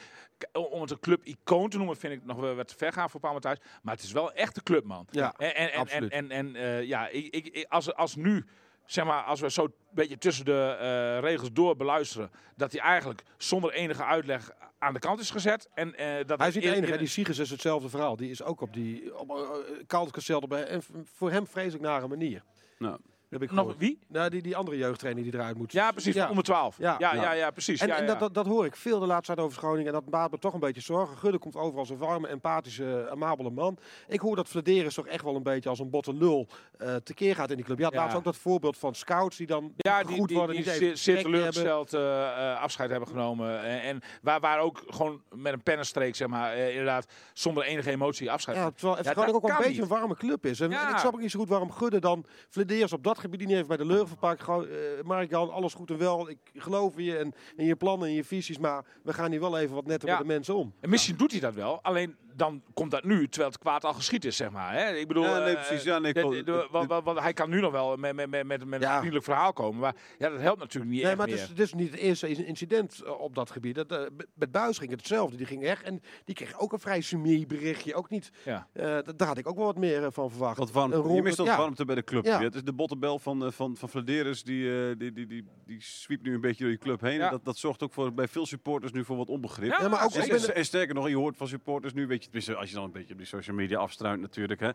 [0.52, 3.20] om het een club-icoon te noemen vind ik nog wel wat te ver gaan voor
[3.20, 3.58] Paul Matthijs.
[3.82, 5.06] Maar het is wel echt de clubman.
[5.10, 6.12] Ja, en, en, en, en, absoluut.
[6.12, 8.44] en, en, eh, ja, ik, ik, ik- als, als nu...
[8.84, 12.80] Zeg maar, als we zo een beetje tussen de eh, regels door beluisteren, dat hij
[12.80, 15.68] eigenlijk zonder enige uitleg aan de kant is gezet.
[15.74, 16.92] En, eh, dat Hij is niet de enige.
[16.92, 16.98] in-.
[16.98, 18.16] Die Siegers is hetzelfde verhaal.
[18.16, 19.40] Die is ook op die op, uh,
[19.86, 20.64] Kaalderskasteel erbij.
[20.66, 22.42] En voor hem vrees ik naar een manier.
[22.78, 22.98] Nou,
[23.32, 23.78] heb ik Nog gehoord.
[23.78, 23.98] wie?
[24.08, 25.72] Nou, die, die andere jeugdtrainer die eruit moet.
[25.72, 26.28] Ja, precies, Ja.
[26.30, 26.76] om de 12.
[26.78, 27.14] Ja, Ja.
[27.14, 27.80] ja, ja, precies.
[27.80, 28.06] En, ja, en ja.
[28.08, 29.86] dat, dat, dat hoor ik veel de laatste tijd over Groningen.
[29.86, 31.16] En dat baart me toch een beetje zorgen.
[31.16, 33.78] Gudde komt over als een warme, empathische, amabele man.
[34.08, 36.46] Ik hoor dat Vladeris toch echt wel een beetje als een botte lul
[36.78, 37.78] eh tekeer gaat in die club.
[37.78, 37.98] Je had Ja.
[38.00, 40.56] laatst ook dat voorbeeld van scouts die dan Ja, die, goed die, worden.
[40.56, 43.62] die, niet zeer, even zeer teleurgesteld eh, eh, afscheid hebben genomen.
[43.62, 47.90] En, en waar, waar ook gewoon met een pennenstreek, zeg maar, eh, inderdaad, zonder enige
[47.90, 48.56] emotie afscheid.
[48.56, 50.60] Ja, terwijl Ja, FC Groningen dat ook wel een beetje een warme club is.
[50.60, 50.86] En, Ja.
[50.86, 53.50] en ik snap ook niet zo goed waarom Gudde dan Vladeris op dat gebied niet
[53.56, 54.40] even bij de Leuvenpark.
[54.40, 56.28] Gewoon, eh Mark-Jan, alles goed en wel.
[56.28, 58.58] Ik geloof in je en in je plannen en je visies.
[58.58, 60.14] Maar we gaan hier wel even wat netter Ja.
[60.18, 60.72] met de mensen om.
[60.80, 63.92] En misschien doet hij dat wel, alleen dan komt dat nu, terwijl het kwaad al
[63.94, 64.72] geschied is, zeg maar.
[64.74, 64.94] Hè?
[64.94, 65.84] Ik bedoel, Ja, nee, eh, precies.
[65.84, 68.30] Ja, nee, de- de- de- want- want- want hij kan nu nog wel met, met,
[68.30, 68.90] met, met, met Ja.
[68.90, 71.44] een vriendelijk verhaal komen, maar ja, dat helpt natuurlijk niet Nee, echt maar het meer.
[71.44, 73.74] is, het is niet het eerste in- incident eh, op dat gebied.
[73.74, 74.00] Dat, eh,
[74.34, 75.36] met Buis ging het hetzelfde.
[75.36, 77.94] Die ging weg en die kreeg ook een vrij sumie berichtje.
[77.94, 78.68] Ook niet, Ja.
[78.72, 80.58] eh, daar had ik ook wel wat meer eh, van verwacht.
[80.58, 80.96] Wat warmte.
[80.96, 81.56] Een je mist ja.
[81.56, 82.24] warmte bij de club.
[82.24, 82.40] Ja.
[82.42, 85.82] Het is de bottenbel van, eh, van, van Vladeris, die, eh, die, die, die, die
[85.82, 87.18] sweept nu een beetje door je club heen.
[87.18, 87.24] Ja.
[87.24, 89.70] En Dat, dat zorgt ook voor, bij veel supporters nu voor wat onbegrip.
[89.70, 92.21] Ja, Ja, maar ook En, en, en sterker nog, je hoort van supporters nu, weet
[92.56, 94.70] als je dan een beetje op die social media afstruint natuurlijk, hè.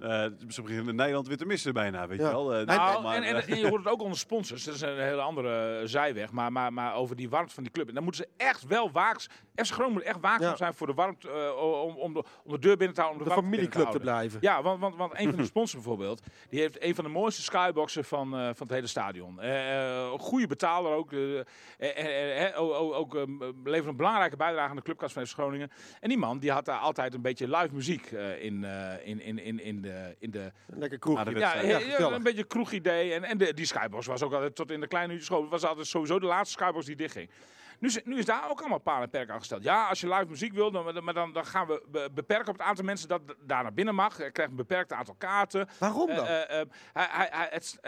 [0.00, 2.24] Eh, ze beginnen in Nederland weer te missen bijna, weet Ja.
[2.26, 2.54] je wel.
[2.54, 4.64] Eh, Nou, maar, en, en, eh, en je hoort het ook onder sponsors.
[4.64, 6.32] Dat is een hele andere eh, zijweg.
[6.32, 7.88] Maar, maar, maar over die warmte van die club.
[7.88, 9.32] En dan moeten ze echt wel waakzaam...
[9.54, 10.56] FC Groningen moet echt waakzaam Ja.
[10.56, 11.30] zijn voor de warmte.
[11.30, 13.22] eh, om, om, de, om de deur binnen te houden.
[13.22, 14.38] Om De familieclub te blijven.
[14.42, 17.42] Ja, want, want, want een van de sponsors bijvoorbeeld, die heeft een van de mooiste
[17.42, 19.40] skyboxen van, eh, van het hele stadion.
[19.40, 21.12] Eh, eh, een goede betaler ook.
[21.12, 21.44] eh, eh,
[21.78, 23.22] eh, eh, ook ook, ook, eh,
[23.64, 25.70] levert een belangrijke bijdrage aan de clubkast van FC Groningen.
[26.00, 29.20] En die man die had daar altijd een beetje live muziek eh, in, eh, in,
[29.20, 29.89] in, in, in de...
[30.18, 31.24] In de Lekker kroeg.
[31.24, 33.12] Ja, Ja, ja, een beetje kroegidee.
[33.14, 35.48] En, en de, die skybox was ook altijd tot in de kleine uurtjes school.
[35.48, 37.30] was altijd sowieso de laatste skybox die dichtging.
[37.78, 39.62] Nu, is- nu is daar ook allemaal paal en perk aan gesteld.
[39.62, 42.58] Ja, als je live muziek wil, dan, maar dan, dan gaan we be- beperken op
[42.58, 44.18] het aantal mensen dat daar naar binnen mag.
[44.18, 45.68] Je krijgt een beperkt aantal kaarten.
[45.78, 46.26] Waarom dan?
[46.26, 47.78] Eh, eh, eh, hij, hij, hij- het,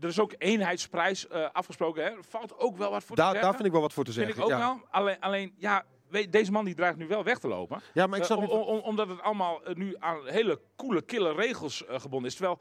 [0.00, 2.02] er is ook eenheidsprijs eh, afgesproken.
[2.04, 2.08] Hè.
[2.10, 3.48] Er valt ook wel wat voor te daar, zeggen.
[3.48, 4.44] daar vind ik wel wat voor te Vind zeggen.
[4.44, 4.66] ik ook ja.
[4.66, 4.80] wel.
[4.90, 5.84] Alleen, alleen ja,
[6.30, 7.80] deze man die dreigt nu wel weg te lopen.
[7.94, 8.52] Ja, maar ik snap Eh, niet...
[8.52, 12.36] om- om- omdat het allemaal eh, nu aan hele coole, kille regels eh, gebonden is.
[12.36, 12.58] Terwijl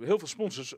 [0.00, 0.74] heel veel sponsors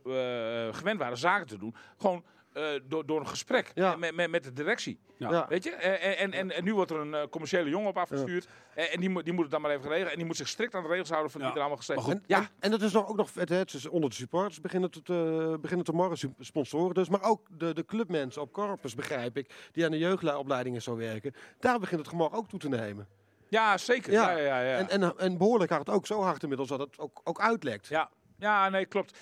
[0.76, 1.74] gewend waren zaken te doen.
[1.98, 2.24] Gewoon
[2.56, 3.96] eh, door, door een gesprek Ja.
[3.96, 4.98] met, met, met de directie.
[5.18, 5.30] Ja.
[5.30, 5.46] Ja.
[5.48, 5.70] Weet je?
[5.70, 8.48] Eh, En, en, en, en nu wordt er een eh, commerciële jongen op afgestuurd.
[8.74, 10.10] Eh, En die, moet- die moet het dan maar even regelen.
[10.10, 11.46] En die moet zich strikt aan de regels houden van Ja.
[11.46, 12.38] die er allemaal gesteld En, Ja.
[12.38, 15.02] en, en dat is nog ook nog het, het is onder de supporters beginnen te,
[15.02, 19.68] te, beginnen te morgen sponsoren dus, maar ook de, de clubmensen op corpus begrijp ik,
[19.72, 23.06] die aan de jeugdopleidingen zo werken, daar begint het gemor ook toe te nemen.
[23.48, 24.12] Ja, zeker.
[24.12, 24.30] Ja.
[24.30, 24.36] Ja.
[24.38, 24.76] Ja, ja, ja.
[24.76, 27.86] En, en, en behoorlijk hard ook zo hard inmiddels dat het ook, ook uitlekt.
[27.86, 28.10] ja.
[28.38, 29.18] ja, nee, klopt.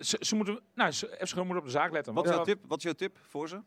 [0.00, 2.14] Ze, ze moeten, nou, ze, FC Groningen moet op de zaak letten.
[2.14, 3.60] wat, is jouw tip, wat is jouw tip voor ze?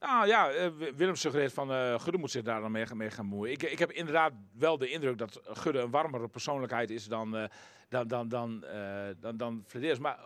[0.00, 3.10] Nou ja, eh, Wi- Willem suggereert van eh Gudde moet zich daar dan mee, mee
[3.10, 3.52] gaan moeien.
[3.52, 7.44] Ik, ik heb inderdaad wel de indruk dat Gudde een warmere persoonlijkheid is dan, eh
[7.88, 8.64] dan, dan, dan,
[9.20, 9.98] dan, dan Flederis.
[9.98, 10.18] Maar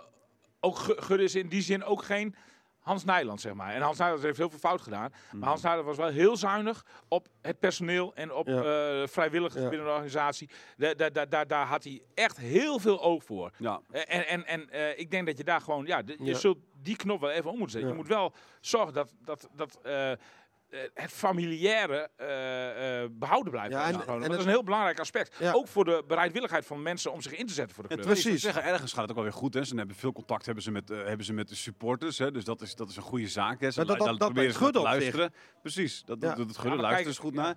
[0.60, 2.34] ook Gu- Gudde is in die zin ook geen
[2.80, 3.74] Hans Nijland, zeg maar.
[3.74, 5.12] En Hans Nijland heeft heel veel fout gedaan.
[5.32, 8.62] Maar Hans Nijland was wel heel zuinig op het personeel en op Ja.
[8.62, 9.68] eh, vrijwilligers Ja.
[9.68, 10.50] binnen de organisatie.
[10.76, 13.50] Da- da- da- da- daar had hij echt heel veel oog voor.
[13.56, 16.58] Ja, Eh, En, en, en eh, ik denk dat je daar gewoon, ja, je zult
[16.82, 17.90] die knop wel even om moeten zetten.
[17.90, 19.78] Je moet wel zorgen dat, dat, dat
[20.94, 23.72] het familiaire eh, eh, behouden blijft.
[23.72, 25.36] Ja, en- dat het- is een heel belangrijk aspect.
[25.38, 25.52] Ja.
[25.52, 28.06] Ook voor de bereidwilligheid van mensen om zich in te zetten voor de Ja, club.
[28.08, 28.24] precies.
[28.24, 28.42] Precies.
[28.44, 29.54] Zeggen, ergens gaat het ook wel weer goed.
[29.54, 29.64] Hè.
[29.64, 32.18] Ze hebben veel contact hebben ze met, eh, hebben ze met de supporters.
[32.18, 32.30] Hè.
[32.30, 33.60] Dus dat is, dat is een goede zaak.
[33.60, 33.70] Hè.
[33.70, 34.82] Ze dat- dat- proberen ze te zich.
[34.82, 35.32] luisteren.
[35.62, 36.76] Precies, dat, doet het Gudde.
[36.76, 37.54] Luisteren ze goed naar.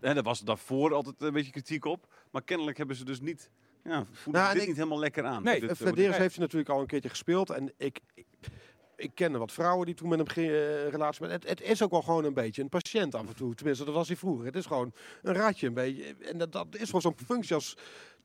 [0.00, 2.06] En daar was daarvoor altijd een beetje kritiek op.
[2.30, 3.50] Maar kennelijk hebben ze dus niet...
[3.84, 5.42] Ja, voelen Nou, dit ik- niet helemaal lekker aan.
[5.42, 5.60] Nee, eh,
[5.92, 6.06] nee.
[6.12, 7.50] heeft hij natuurlijk al een keertje gespeeld.
[7.50, 8.26] En ik, ik,
[8.96, 11.30] ik kende wat vrouwen die toen met hem ge- eh, relatie met.
[11.30, 13.54] Het, het is ook wel gewoon een beetje een patiënt af en toe.
[13.54, 14.46] Tenminste, dat was hij vroeger.
[14.46, 16.14] Het is gewoon een ratje een beetje.
[16.20, 17.76] En dat, dat is voor zo'n functie als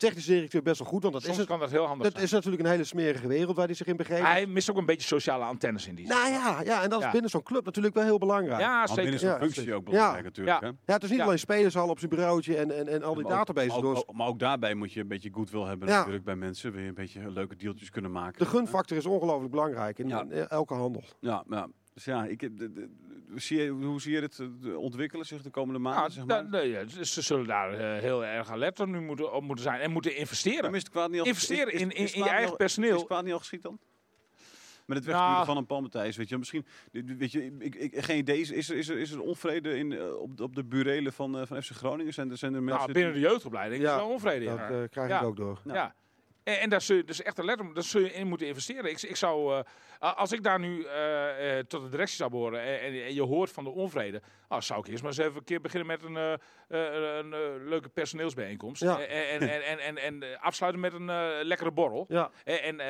[0.01, 1.01] technische directeur best wel goed.
[1.01, 2.25] Want dat, Soms is, het, kan dat heel handig dat zijn.
[2.25, 4.21] is natuurlijk een hele smerige wereld waar hij zich in begeeft.
[4.21, 6.15] Hij mist ook een beetje sociale antennes in die zin.
[6.15, 7.11] nou ja, ja, en dat is Ja.
[7.11, 8.59] binnen zo'n club natuurlijk wel heel belangrijk.
[8.61, 9.01] ja, Want zeker.
[9.03, 10.23] binnen zo'n Ja, functie ook belangrijk Ja.
[10.23, 10.61] natuurlijk.
[10.61, 10.67] Ja.
[10.67, 10.73] Hè.
[10.85, 11.25] Ja, het is niet Ja.
[11.25, 13.95] alleen spelershal op zijn bureautje en, en, en al die Maar ook- databases maar door.
[13.95, 15.97] ook, maar ook daarbij moet je een beetje goodwill hebben Ja.
[15.97, 16.71] natuurlijk bij mensen.
[16.71, 18.39] Wil je een beetje leuke deeltjes kunnen maken.
[18.39, 20.21] De gunfactor is ongelooflijk belangrijk in, Ja.
[20.29, 21.03] in elke handel.
[21.19, 21.67] Ja, ja.
[21.93, 22.89] Dus ja, ik, heb de, de-
[23.35, 26.01] zie je, hoe zie je het eh, ontwikkelen zich de komende maanden?
[26.01, 26.49] Nou, zeg maar?
[26.49, 29.79] nee, ja, dus ze zullen daar eh, heel erg alert nu moeten, op moeten zijn
[29.81, 30.63] en moeten investeren.
[30.63, 32.55] Maar is het kwaad niet al, Investeren is- is- in, is in, je eigen al-
[32.55, 32.91] personeel.
[32.93, 33.79] Is het kwaad niet al geschiet dan?
[34.85, 35.45] Met het wegsturen Nou.
[35.45, 36.37] van een Paul Matthijs, weet je.
[36.37, 38.39] Misschien, weet je, ik, ik, geen idee.
[38.39, 41.13] Is, is, er, is, er, is er onvrede in, eh, op, de- op de burelen
[41.13, 42.13] van, eh, van FC Groningen?
[42.13, 42.81] Zijn er, zijn er mensen...
[42.81, 44.45] Nou, binnen de jeugdopleiding Ja, is er wel onvrede.
[44.45, 44.69] Dat ja.
[44.69, 45.19] eh, krijg Ja.
[45.19, 45.61] ik ook door.
[45.65, 45.95] Ja.
[46.43, 48.89] En, en daar zul je dus echt een letter, daar zul je in moeten investeren.
[48.89, 49.63] Ik, ik zou,
[49.99, 53.13] eh, als ik daar nu eh, eh, tot de directie zou behoren en, en, en
[53.13, 55.87] je hoort van de onvrede, nou, zou ik eerst maar eens even een keer beginnen
[55.87, 58.81] met een, eh, eh, een, eh, leuke personeelsbijeenkomst.
[58.81, 58.99] Ja.
[58.99, 61.05] En, en, en, en, en, en, afsluiten met een
[61.45, 62.05] lekkere borrel.
[62.07, 62.31] Ja.
[62.43, 62.81] En,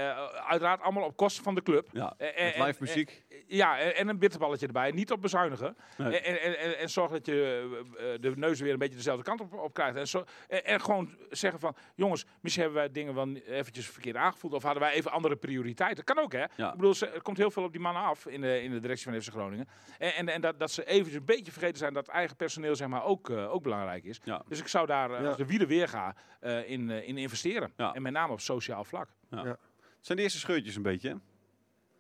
[0.48, 1.88] uiteraard allemaal op kosten van de club.
[1.92, 3.24] Ja, met en- live muziek.
[3.48, 4.92] Ja, en, en een bitterballetje erbij.
[4.92, 5.78] Niet op bezuinigen.
[5.98, 6.20] Nee.
[6.20, 9.74] En, en, en, zorg dat je de neus weer een beetje dezelfde kant op, op
[9.74, 9.98] krijgt.
[9.98, 14.54] En, zo, en, gewoon zeggen van, jongens, misschien hebben wij dingen wel eventjes verkeerd aangevoeld.
[14.54, 16.04] Of hadden wij even andere prioriteiten.
[16.04, 16.46] Kan ook, hè?
[16.56, 16.72] Ja.
[16.72, 19.12] Ik bedoel, er komt heel veel op die mannen af in de, in de directie
[19.12, 19.68] van FC Groningen.
[19.98, 22.88] En, en, en dat, dat ze eventjes een beetje vergeten zijn dat eigen personeel zeg
[22.88, 24.20] maar, ook, eh, ook belangrijk is.
[24.24, 24.44] Ja.
[24.48, 25.28] Dus ik zou daar eh, Ja.
[25.28, 27.72] als de wielen weer gaan eh, in, eh, in investeren.
[27.78, 27.94] Ja.
[27.94, 29.10] En met name op sociaal vlak.
[29.30, 29.58] Het
[30.00, 31.16] zijn de eerste scheurtjes een beetje, hè?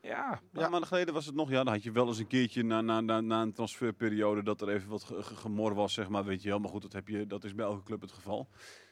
[0.09, 2.27] Ja, Een paar maanden geleden was het nog, ja, dan had je wel eens een
[2.27, 5.93] keertje na, na, na, na een transferperiode dat er even wat ge- ge- gemor was,
[5.93, 6.59] zeg maar, weet je wel.
[6.59, 8.47] Maar goed, dat, heb je, dat is bij elke club het geval.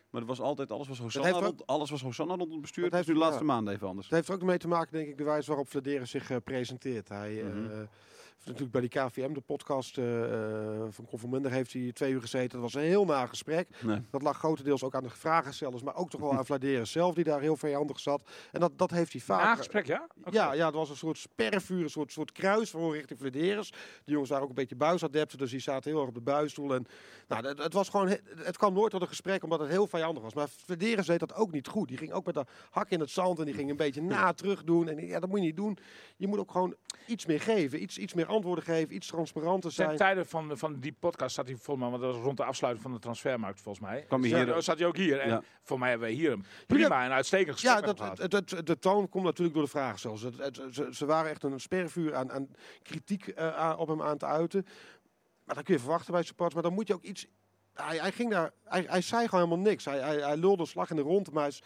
[0.10, 2.84] Maar het was altijd, alles was Hosanna, rond, alles was Hosanna rond het bestuur.
[2.84, 3.45] Dat heeft- nu de laatste ja.
[3.45, 4.06] maanden even anders.
[4.08, 6.38] Het heeft er ook mee te maken, denk ik, de wijze waarop Flederis zich eh,
[6.43, 7.10] presenteert.
[7.10, 7.86] Hij, eh, Mhm.
[8.45, 12.12] Natuurlijk bij die KVM, de podcast eh, eh, van Con van Minder, heeft hij twee
[12.12, 12.49] uur gezeten.
[12.49, 13.67] Dat was een heel na gesprek.
[13.82, 14.02] Nee.
[14.12, 17.23] Dat lag grotendeels ook aan de vragenstellers, maar ook toch wel aan Vladeres zelf, die
[17.23, 18.30] daar heel vijandig zat.
[18.52, 19.43] En dat, dat heeft hij vaak.
[19.43, 20.08] Nagesprek, ja?
[20.19, 20.30] Oké.
[20.32, 23.69] Ja, ja, het was een soort spervuur, een soort, soort kruis voor richting Vladeres.
[23.69, 23.80] Die
[24.13, 26.73] jongens waren ook een beetje buisadepten, dus die zaten heel erg op de buisstoel.
[26.73, 26.86] En,
[27.28, 29.88] nou, het, het, was gewoon, he- het kwam nooit tot een gesprek, omdat het heel
[29.88, 30.34] vijandig was.
[30.34, 31.88] Maar Vladeres deed dat ook niet goed.
[31.88, 34.34] Die ging ook met de hak in het zand en die ging een beetje na
[34.34, 34.89] terug doen.
[34.89, 35.78] En ja, dat moet je niet doen.
[36.17, 36.75] Je moet ook gewoon
[37.08, 39.98] iets meer geven, iets, iets meer antwoorden geven, iets transparanter Ten zijn.
[39.98, 42.84] tijde van, van die podcast zat hij volgens mij, want dat was rond de afsluiting
[42.86, 44.02] van de transfermarkt volgens mij.
[44.08, 45.20] Kwam hij hier- dan zat hij ook hier.
[45.20, 45.41] En Ja.
[45.64, 48.32] voor mij hebben wij hier een prima en uitstekend gesprek Ja, met dat, hem gehad.
[48.32, 50.22] het, het, het- de toon komt natuurlijk door de vragen zelfs.
[50.22, 52.47] Het, het- ze, ze waren echt een spervuur aan, aan
[52.82, 54.66] kritiek eh, aan- op hem aan te uiten.
[55.43, 56.53] Maar dat kun je verwachten bij supporters.
[56.53, 57.28] Maar dan moet je ook iets...
[57.74, 59.86] Hij, hij, ging daar, hij, hij zei gewoon helemaal niks.
[59.86, 61.32] Hij, hij, hij lulde slag in de rond.
[61.32, 61.62] Maar hij is-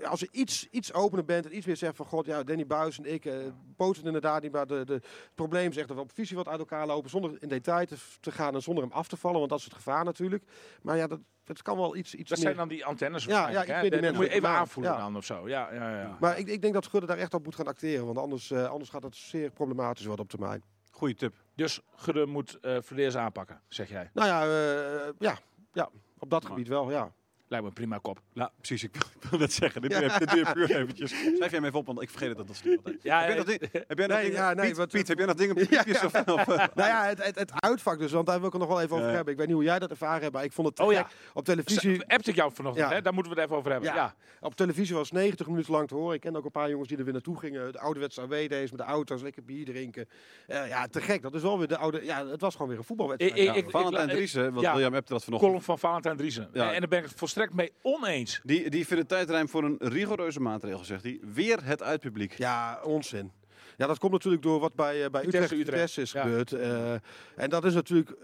[0.00, 2.06] ja, als je iets, iets opener bent en iets meer zegt van...
[2.06, 3.34] God, ja, Danny Buis en ik eh
[3.76, 4.52] poten inderdaad niet.
[4.52, 7.10] Maar de, de, het probleem is echt dat we op visie wat uit elkaar lopen...
[7.10, 9.38] zonder in detail te, te gaan en zonder hem af te vallen.
[9.38, 10.44] Want dat is het gevaar natuurlijk.
[10.82, 12.46] Maar ja, dat, het kan wel iets, iets Dat meer...
[12.46, 13.24] zijn dan die antennes.
[13.24, 13.80] Ja, ja, ik hè?
[13.80, 14.98] weet die moet je even aanvoelen Ja.
[14.98, 15.48] dan of zo.
[15.48, 16.16] Ja, ja, ja.
[16.20, 18.06] Maar ik, ik denk dat Gudde daar echt op moet gaan acteren.
[18.06, 20.62] Want anders, eh, anders gaat het zeer problematisch worden op termijn.
[20.90, 21.34] Goeie tip.
[21.54, 24.10] Dus Gudde moet eh Verleers aanpakken, zeg jij.
[24.12, 25.38] Nou ja, eh, ja,
[25.72, 27.12] ja op dat gebied wel, ja.
[27.52, 28.20] Lijkt me een prima kop.
[28.32, 28.82] Ja, precies.
[28.84, 28.94] Ik
[29.30, 29.80] wil net zeggen.
[29.82, 31.10] Dit, puur eventjes.
[31.10, 33.02] Schrijf jij hem even op, want ik vergeet het dat dat is niet altijd.
[33.02, 34.42] Ja, heb, jij nog eh, heb jij nog nee, dingen?
[34.42, 36.26] ja, nee, Piet, wat- Piet, heb jij nog dingen op Ja, of, eh,
[36.74, 38.96] Nou ja, het, het, het uitvak dus, want daar wil ik het nog wel even
[38.96, 39.32] over hebben.
[39.32, 41.02] Ik weet niet hoe jij dat ervaren hebt, maar ik vond het Oh ja.
[41.02, 41.12] gek.
[41.34, 42.94] Op televisie, Appte ik jou vanochtend, Ja.
[42.94, 43.02] hè?
[43.02, 43.88] Daar moeten we het even over hebben.
[43.90, 43.96] Ja.
[43.96, 44.14] Ja.
[44.40, 46.14] op televisie was 90 minuten lang te horen.
[46.14, 47.72] Ik ken ook een paar jongens die er weer naartoe gingen.
[47.72, 50.08] De ouderwetse AWD's met de auto's, lekker bier drinken.
[50.46, 51.22] Eh, ja, te gek.
[51.22, 52.04] Dat is wel weer de oude...
[52.04, 53.38] Ja, het was gewoon weer een voetbalwedstrijd.
[53.38, 53.54] Ik- Ja.
[53.54, 54.72] ik- Valentijn Driessen, want ja.
[54.72, 55.50] William hebt dat vanochtend.
[55.50, 56.48] Column van Valentijn Driessen.
[56.52, 56.68] Ja.
[56.68, 58.40] En, en daar ben ik het volstrekt mee oneens.
[58.44, 61.20] Die, die vindt het tijdruim voor een rigoureuze maatregel, zegt hij.
[61.34, 62.38] Weer het uitpubliek.
[62.38, 63.32] Ja, onzin.
[63.76, 65.98] Ja, dat komt natuurlijk door wat bij, eh, bij Utrecht, Utrecht.
[65.98, 66.22] Is Ja.
[66.22, 66.52] gebeurd.
[66.52, 66.92] Eh,
[67.36, 68.16] en dat is natuurlijk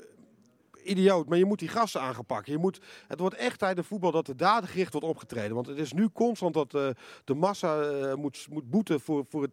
[0.89, 1.28] idioot.
[1.28, 2.53] Maar je moet die gasten aangepakken.
[2.53, 5.55] Je moet, het wordt echt tijd in voetbal dat er dadengericht wordt opgetreden.
[5.55, 6.89] Want het is nu constant dat eh,
[7.24, 9.51] de massa eh, moet, moet boeten voor, voor, het,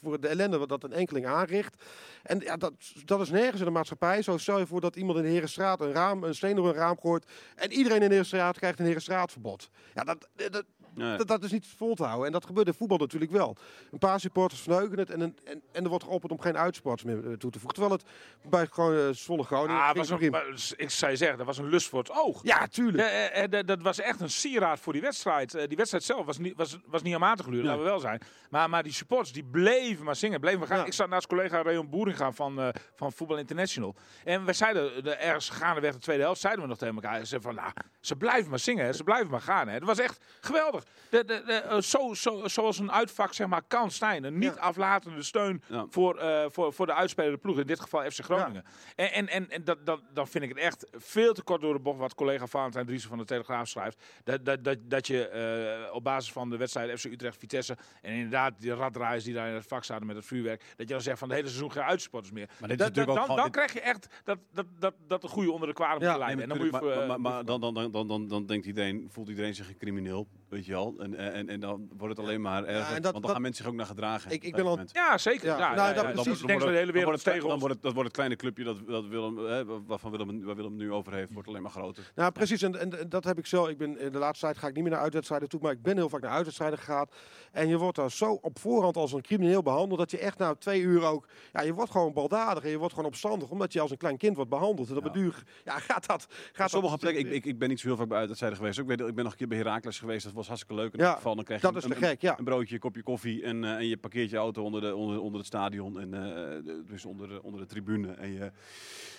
[0.00, 1.82] voor, de ellende wat dat een enkeling aanricht.
[2.22, 2.72] En ja, dat,
[3.04, 4.22] dat is nergens in de maatschappij.
[4.22, 6.74] Zo stel je voor dat iemand in de Herenstraat een, raam, een steen door een
[6.74, 7.26] raam gooit.
[7.54, 9.68] En iedereen in de Herenstraat krijgt een Herenstraatverbod.
[9.94, 10.64] Ja, dat,
[10.96, 11.16] Ja.
[11.16, 12.26] dat, dat is niet vol te houden.
[12.26, 13.56] En dat gebeurt in voetbal natuurlijk wel.
[13.92, 17.04] Een paar supporters verneuken het en, een, en, en er wordt geopperd om geen uitsporters
[17.12, 17.80] meer eh, toe te voegen.
[17.80, 18.04] Terwijl het
[18.50, 21.58] bij gewoon uh, Zwolle Groningen Ah, was een, maar ik zou je zeggen, dat was
[21.58, 22.40] een lust voor het oog.
[22.42, 22.98] Ja, tuurlijk.
[22.98, 25.54] Ja, eh, eh, dat- was echt een sieraad voor die wedstrijd.
[25.54, 27.98] Eh, die wedstrijd zelf was niet, was, was niet aan te gluren, laten we wel
[27.98, 28.20] zijn.
[28.50, 30.40] Maar, maar die supporters die bleven maar zingen.
[30.40, 30.78] Bleven maar gaan.
[30.78, 30.84] Ja.
[30.84, 33.94] Ik zat naast collega Rayon Boeringa van, eh van Voetbal International.
[34.24, 37.24] En we zeiden, de, ergens gaandeweg de tweede helft, zeiden we nog tegen elkaar.
[37.26, 37.70] Ze van, nou,
[38.00, 38.92] ze blijven maar zingen, hè.
[38.92, 39.68] ze blijven maar gaan.
[39.68, 39.78] Hè.
[39.78, 40.83] Dat was echt geweldig.
[41.10, 44.24] De, de, de, eh, zo, zo, zoals een uitvak zeg maar, kan zijn.
[44.24, 44.60] Een niet Ja.
[44.60, 45.86] aflatende steun Ja.
[45.90, 47.58] voor, eh, voor, voor de uitspelende ploeg.
[47.58, 48.64] In dit geval FC Groningen.
[48.96, 51.72] En, en, en, en dat, dat, dan vind ik het echt veel te kort door
[51.74, 54.02] de bocht wat collega Valentijn Driessen van de Telegraaf schrijft.
[54.24, 58.12] Dat, dat, dat, dat je eh, op basis van de wedstrijd FC Utrecht Vitesse en
[58.12, 61.02] inderdaad die raddraaiers die daar in het vak zaten met het vuurwerk, dat je dan
[61.02, 62.48] zegt van de hele seizoen geen uitsporters meer.
[62.60, 65.50] Maar dit is Dat- dan, dan krijg je echt dat, dat, dat, dat de goede
[65.52, 66.42] onder de kwade Ja, moet leiden.
[66.42, 68.66] en dan moet je maar, maar, maar, maar dan, dan, dan, dan, dan, dan denkt
[68.66, 70.94] iedereen, voelt iedereen zich een crimineel, weet je wel.
[70.98, 73.42] En, en, en dan wordt het alleen maar erger, en dat- want dan dat- gaan
[73.42, 74.30] mensen zich ook naar gedragen.
[74.30, 75.46] Ik- ik op ben al- ja, zeker.
[75.46, 76.38] Ja, Ja, nou, ja, dat ja, precies.
[76.38, 77.60] Dan, Dan de hele dan wereld wordt het, tegen dan ons.
[77.60, 80.76] wordt het, dan wordt het kleine clubje dat, dat Willem, hè, waarvan Willem, waar Willem
[80.76, 82.12] nu over heeft, wordt alleen maar groter.
[82.14, 82.62] Nou, precies.
[82.62, 83.68] En, en, en dat heb ik zelf.
[83.68, 85.60] Ik ben, in de laatste tijd ga ik niet meer naar uitwedstrijden toe.
[85.62, 87.06] Maar ik ben heel vaak naar uitwedstrijden gegaan.
[87.52, 89.98] En je wordt daar zo op voorhand als een crimineel behandeld.
[89.98, 91.28] Dat je echt na twee uur ook.
[91.52, 92.64] Ja, je wordt gewoon baldadig.
[92.64, 93.50] En je wordt gewoon opstandig.
[93.50, 94.88] Omdat je als een klein kind wordt behandeld.
[94.88, 95.10] En dat Ja.
[95.10, 95.42] beduur.
[95.64, 96.26] Ja, gaat dat.
[96.52, 98.78] Gaat Sommige dat, plekken, ik, ik, ik ben niet zo heel vaak bij uitwedstrijden geweest.
[98.78, 100.92] Ik, weet, ik ben nog een keer bij Heracles geweest, dat was hartstikke leuk.
[100.92, 102.38] In Ja, geval, dan krijg je Dat is een, te gek, ja.
[102.38, 105.20] een broodje, een kopje koffie en, eh, en je parkeert je auto onder, de, onder,
[105.20, 106.00] onder het stadion.
[106.00, 108.12] En, de- dus onder de, onder de tribune.
[108.12, 108.50] En je,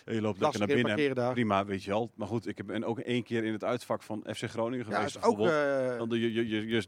[0.06, 1.32] en je loopt lekker naar in binnen.
[1.34, 2.12] Prima, weet je wel.
[2.16, 5.16] Maar goed, ik ben ook één keer in het uitvak van FC Groningen Ja, geweest.
[5.18, 5.39] is ook.
[5.39, 6.84] eh, Dan de, je, je, je, je-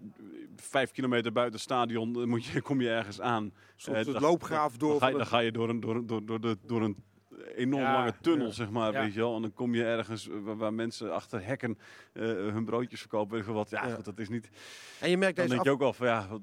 [0.55, 3.51] vijf kilometer buiten het stadion moet je, kom je ergens aan.
[3.76, 4.89] soms het loopgraaf door.
[4.89, 6.82] Dan ga, je, van dan ga je door een, door, een- door, door, de, door
[6.82, 6.95] een
[7.56, 8.54] enorm Ja, lange tunnel, ja.
[8.54, 9.02] zeg maar, Ja.
[9.02, 9.36] weet je wel.
[9.36, 11.78] En dan kom je ergens waar, waar mensen achter hekken
[12.14, 13.36] eh, hun broodjes verkopen.
[13.38, 13.70] Weet wat.
[13.70, 14.50] Ja, goed, dat is niet...
[15.00, 16.41] En je merkt Dan deze denk af- je ook van, ja, wat,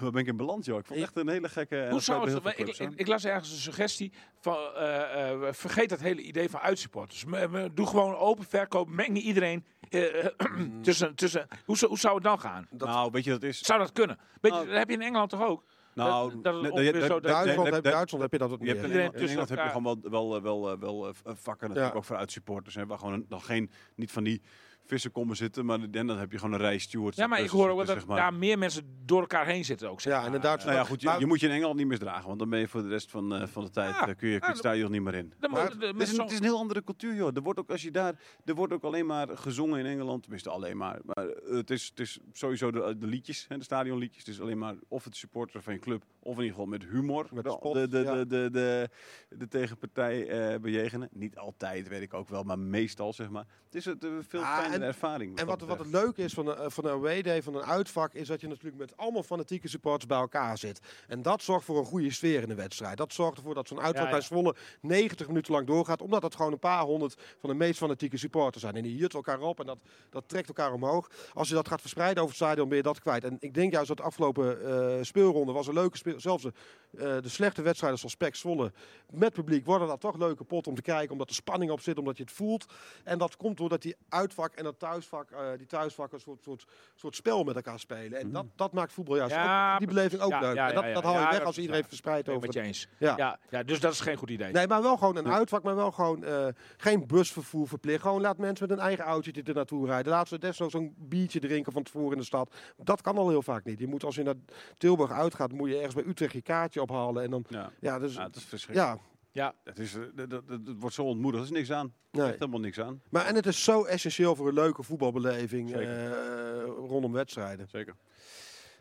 [0.00, 0.78] wat, ben ik in balans, joh?
[0.78, 1.86] Ik vond het echt een hele gekke...
[1.90, 6.20] Hoe zou het, ik, ik, las ergens een suggestie van eh, eh, vergeet dat hele
[6.20, 7.24] idee van uitsupporters.
[7.24, 9.64] M- Doe gewoon open verkoop, meng iedereen
[10.82, 11.46] tussen, tussen.
[11.64, 12.66] Hoe, zou- hoe zou het dan gaan?
[12.70, 13.58] dat- Nou, weet je, dat is...
[13.58, 14.16] Zou dat kunnen?
[14.40, 15.64] Weet je, Nou, dat heb je in Engeland toch ook?
[16.06, 16.62] Nou, dat- dat
[17.06, 18.68] zo Duitsland, heb, dat- Duitsland heb je dat wat meer.
[18.76, 22.04] in, Engeland tussen heb je gewoon wel, wel, wel, wel, wel eh, vakken natuurlijk ook
[22.04, 22.74] voor uitsupporters.
[22.74, 24.42] Hè, waar gewoon dan geen, niet van die
[24.88, 25.64] vissen komen zitten.
[25.64, 27.16] Maar en dan heb je gewoon een rij stewards.
[27.16, 28.16] Ja, maar ik hoor ook dat zeg maar.
[28.16, 30.00] daar meer mensen door elkaar heen zitten ook.
[30.00, 30.26] Zeg Ja, maar.
[30.26, 30.64] inderdaad.
[30.64, 32.82] Nou ja, goed, je, moet je in Engeland niet misdragen, want dan ben je voor
[32.82, 34.00] de rest van, eh, van de tijd Ja.
[34.00, 35.32] eh, kun je, kun je Ja, het stadion niet meer in.
[35.40, 37.36] Dan Maar de- Het is, een, zo'n- het is een heel andere cultuur, joh.
[37.36, 38.14] Er wordt ook als je daar,
[38.44, 40.98] er wordt ook alleen maar gezongen in Engeland, tenminste alleen maar.
[41.04, 44.24] Maar eh, het is, het is sowieso de, de liedjes, hè, de stadionliedjes.
[44.24, 46.84] Het is alleen maar of het supporter van je club, of in ieder geval met
[46.84, 47.26] humor.
[47.32, 48.14] Met wel spot, de, de, ja.
[48.14, 48.88] de, de, de,
[49.36, 51.08] de tegenpartij eh, bejegenen.
[51.12, 53.46] Niet altijd, weet ik ook wel, maar meestal zeg maar.
[53.64, 55.38] Het is een veel Ah, fijnere en- ervaring.
[55.38, 57.64] En wat, dat wat het leuke is van een, van een away day, van een
[57.64, 60.80] uitvak, is dat je natuurlijk met allemaal fanatieke supporters bij elkaar zit.
[61.08, 62.96] En dat zorgt voor een goede sfeer in de wedstrijd.
[62.96, 64.20] Dat zorgt ervoor dat zo'n uitvak Ja, bij.
[64.20, 66.02] Zwolle 90 minuten lang doorgaat.
[66.02, 68.76] Omdat het gewoon een paar honderd van de meest fanatieke supporters zijn.
[68.76, 69.78] En die jut elkaar op en dat,
[70.10, 71.10] dat trekt elkaar omhoog.
[71.32, 73.24] Als je dat gaat verspreiden over het stadion, ben je dat kwijt.
[73.24, 76.20] En ik denk juist dat de afgelopen eh, speelronde was een leuke speel.
[76.20, 76.52] Zelfs de,
[76.90, 78.72] eh, de slechte wedstrijden zoals Pek Zwolle
[79.12, 81.12] met publiek worden dat toch leuke pot om te kijken.
[81.12, 82.66] Omdat er spanning op zit, omdat je het voelt.
[83.04, 86.66] En dat komt doordat die uitvak en dat thuisvak, eh, die thuisvakken een soort, soort,
[86.94, 88.18] soort spel met elkaar spelen.
[88.18, 90.54] En dat, dat maakt voetbal juist Ja, ook, die beleving ook Ja, leuk.
[90.54, 92.88] ja, en dat, dat haal je weg als iedereen verspreid over met je eens.
[92.98, 93.14] Ja.
[93.16, 93.38] Ja.
[93.50, 94.52] Ja, dus dat is geen goed idee.
[94.52, 98.02] Nee, maar wel gewoon een uitvak, maar wel gewoon eh, geen busvervoer verplicht.
[98.02, 100.12] Gewoon laat mensen met een eigen autootje er naartoe rijden.
[100.12, 102.54] Laat ze desnoods een biertje drinken van tevoren in de stad.
[102.76, 103.78] Dat kan al heel vaak niet.
[103.78, 104.34] Je moet als je naar
[104.78, 107.22] Tilburg uitgaat, moet je ergens bij Utrecht je kaartje ophalen.
[107.22, 108.98] En dan, Ja, ja, dus, ja, het is verschrikkelijk.
[108.98, 111.94] ja, Ja, Het, is, eh, dat, dat, wordt zo ontmoedigd, er is niks aan.
[112.10, 112.26] Er nee.
[112.32, 113.02] is helemaal niks aan.
[113.10, 117.68] Maar en het is zo essentieel voor een leuke voetbalbeleving eh, rondom wedstrijden.
[117.68, 117.94] Zeker.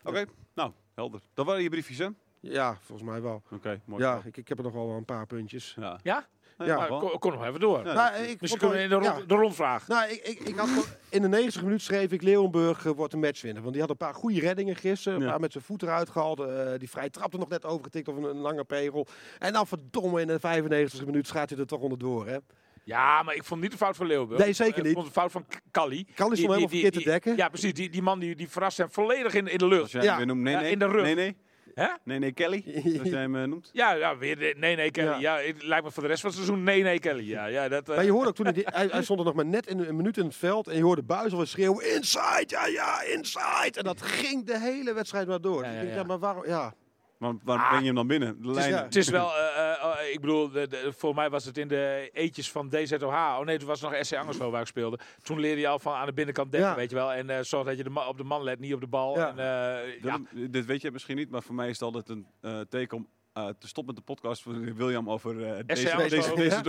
[0.04, 1.22] Oké, nou, helder.
[1.34, 2.06] Dat waren je briefjes, hè?
[2.06, 3.44] Oké, Ja, volgens mij wel.
[3.86, 4.04] mooi.
[4.04, 5.76] Ja, ik, ik heb er nog wel een paar puntjes.
[5.80, 6.00] Ja.
[6.04, 6.28] ja?
[6.58, 6.78] Ja.
[6.78, 6.88] Maar
[7.20, 7.86] kom nog even door.
[7.86, 9.20] Ja, Nou, ik kunnen in de, rond, ja.
[9.28, 9.88] de rondvraag.
[9.88, 10.70] Nou, ik, ik, ik had
[11.10, 13.62] in de 90 minuut schreef ik Leeuwenburg eh, wordt een matchwinner.
[13.62, 15.18] Want die had een paar goede reddingen gisteren.
[15.20, 15.30] Een Ja.
[15.32, 16.40] paar met zijn voet eruit gehaald.
[16.40, 19.08] eh, die vrij trapte nog net overgetikt of een, een lange pegel.
[19.40, 22.28] En dan verdomme in de 95 minuut gaat hij er toch onderdoor.
[22.28, 22.38] Hè?
[22.84, 24.42] Ja, maar ik vond niet de fout van Leeuwenburg.
[24.44, 24.94] Nee, zeker Ik niet.
[24.94, 26.04] vond de fout van K- Kalli.
[26.04, 27.36] Kan hij Die- stond helemaal verkeerd te dekken.
[27.36, 27.74] Ja, precies.
[27.74, 29.92] Die, die man die, die verrast hem volledig in, in de lucht.
[29.92, 30.00] Ja.
[30.26, 30.72] nee, Ja, nee.
[30.72, 31.04] in de rug.
[31.04, 31.38] Nee, nee.
[31.78, 31.88] Hè?
[32.04, 32.64] Nee, nee, Kelly.
[33.00, 33.70] Als jij hem eh, noemt.
[33.74, 35.08] Ja, ja, weer nee, nee, Kelly.
[35.20, 35.38] Ja.
[35.38, 35.38] Ja.
[35.48, 37.30] het lijkt me voor de rest van het seizoen nee, nee, Kelly.
[37.30, 39.26] Ja, ja, dat, eh, Maar je hoorde ook toen, hij, die- hij, hij stond er
[39.26, 40.68] nog maar net in, een minuut in het veld.
[40.68, 43.72] En je hoorde alweer schreeuwen, inside, ja, ja, inside.
[43.74, 45.64] En dat ging de hele wedstrijd maar door.
[45.64, 46.00] Ja, Ik ja, denk, ja.
[46.00, 46.74] ja, maar waarom, ja.
[47.18, 47.70] Waarom, waarom Ah.
[47.70, 48.42] breng je hem dan binnen?
[48.42, 48.70] De lijn.
[48.70, 51.58] ja- Het is wel, eh, eh, oh, ik bedoel, de, de, voor mij was het
[51.58, 53.04] in de eetjes van DZOH.
[53.40, 55.00] Oh nee, toen was het nog SC Angerslo waar ik speelde.
[55.22, 56.76] Toen leerde je al van aan de binnenkant dekken, Ja.
[56.76, 57.14] weet je wel.
[57.14, 59.18] En eh zorg dat je de op de man let, niet op de bal.
[59.18, 59.30] Ja.
[59.30, 59.82] En, ja.
[60.02, 63.08] Willem, Dit weet je misschien niet, maar voor mij is het altijd een teken om
[63.38, 66.62] eh, te stoppen met de podcast van William over eh, deze, deze, deze deze.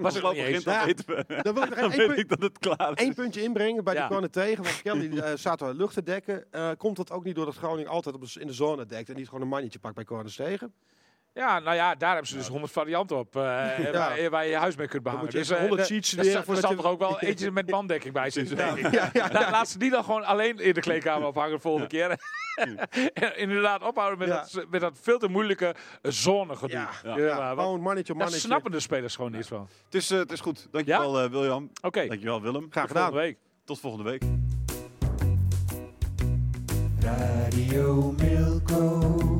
[0.00, 1.24] Was begint, dan weten we.
[1.42, 3.04] Dan wil ik Dan één weet punt- ik dat het klaar is.
[3.04, 4.64] Eén puntje inbrengen bij de corner tegen.
[4.64, 6.52] Want Kelly eh staat er lucht te dekken.
[6.52, 9.08] Eh, komt dat ook niet doordat Groningen altijd op in de zone dekt.
[9.08, 10.72] En niet gewoon een mannetje pakt bij corners tegen.
[11.34, 13.36] Ja, nou ja, daar hebben ze dus 100 varianten op.
[13.36, 13.42] eh,
[13.92, 15.02] waar, waar je je huis mee kunt
[15.32, 16.24] je Dus, even eh, 100 de- sheets er
[16.56, 18.56] Er zal je- toch ook wel eentje met banddekking bij zitten.
[18.56, 18.92] denk ik.
[18.92, 21.86] Ja, ja, La- Laat ze die dan gewoon alleen in de kleedkamer ophangen de volgende
[21.88, 22.18] keer.
[23.12, 24.46] en inderdaad ophouden met, Ja.
[24.52, 26.76] dat, met dat veel te moeilijke zone gedoe.
[26.76, 26.90] Ja,
[27.80, 28.46] mannetje, daar mannetje.
[28.46, 29.68] snappen de spelers gewoon niets van.
[29.84, 30.68] Het is, eh, het is goed.
[30.70, 31.70] Dankjewel eh, William.
[31.82, 32.66] Oké, Dankjewel Willem.
[32.70, 33.28] Graag tot volgende gedaan.
[33.28, 33.38] week.
[33.64, 34.22] Tot volgende week.
[37.00, 39.39] Radio Milko.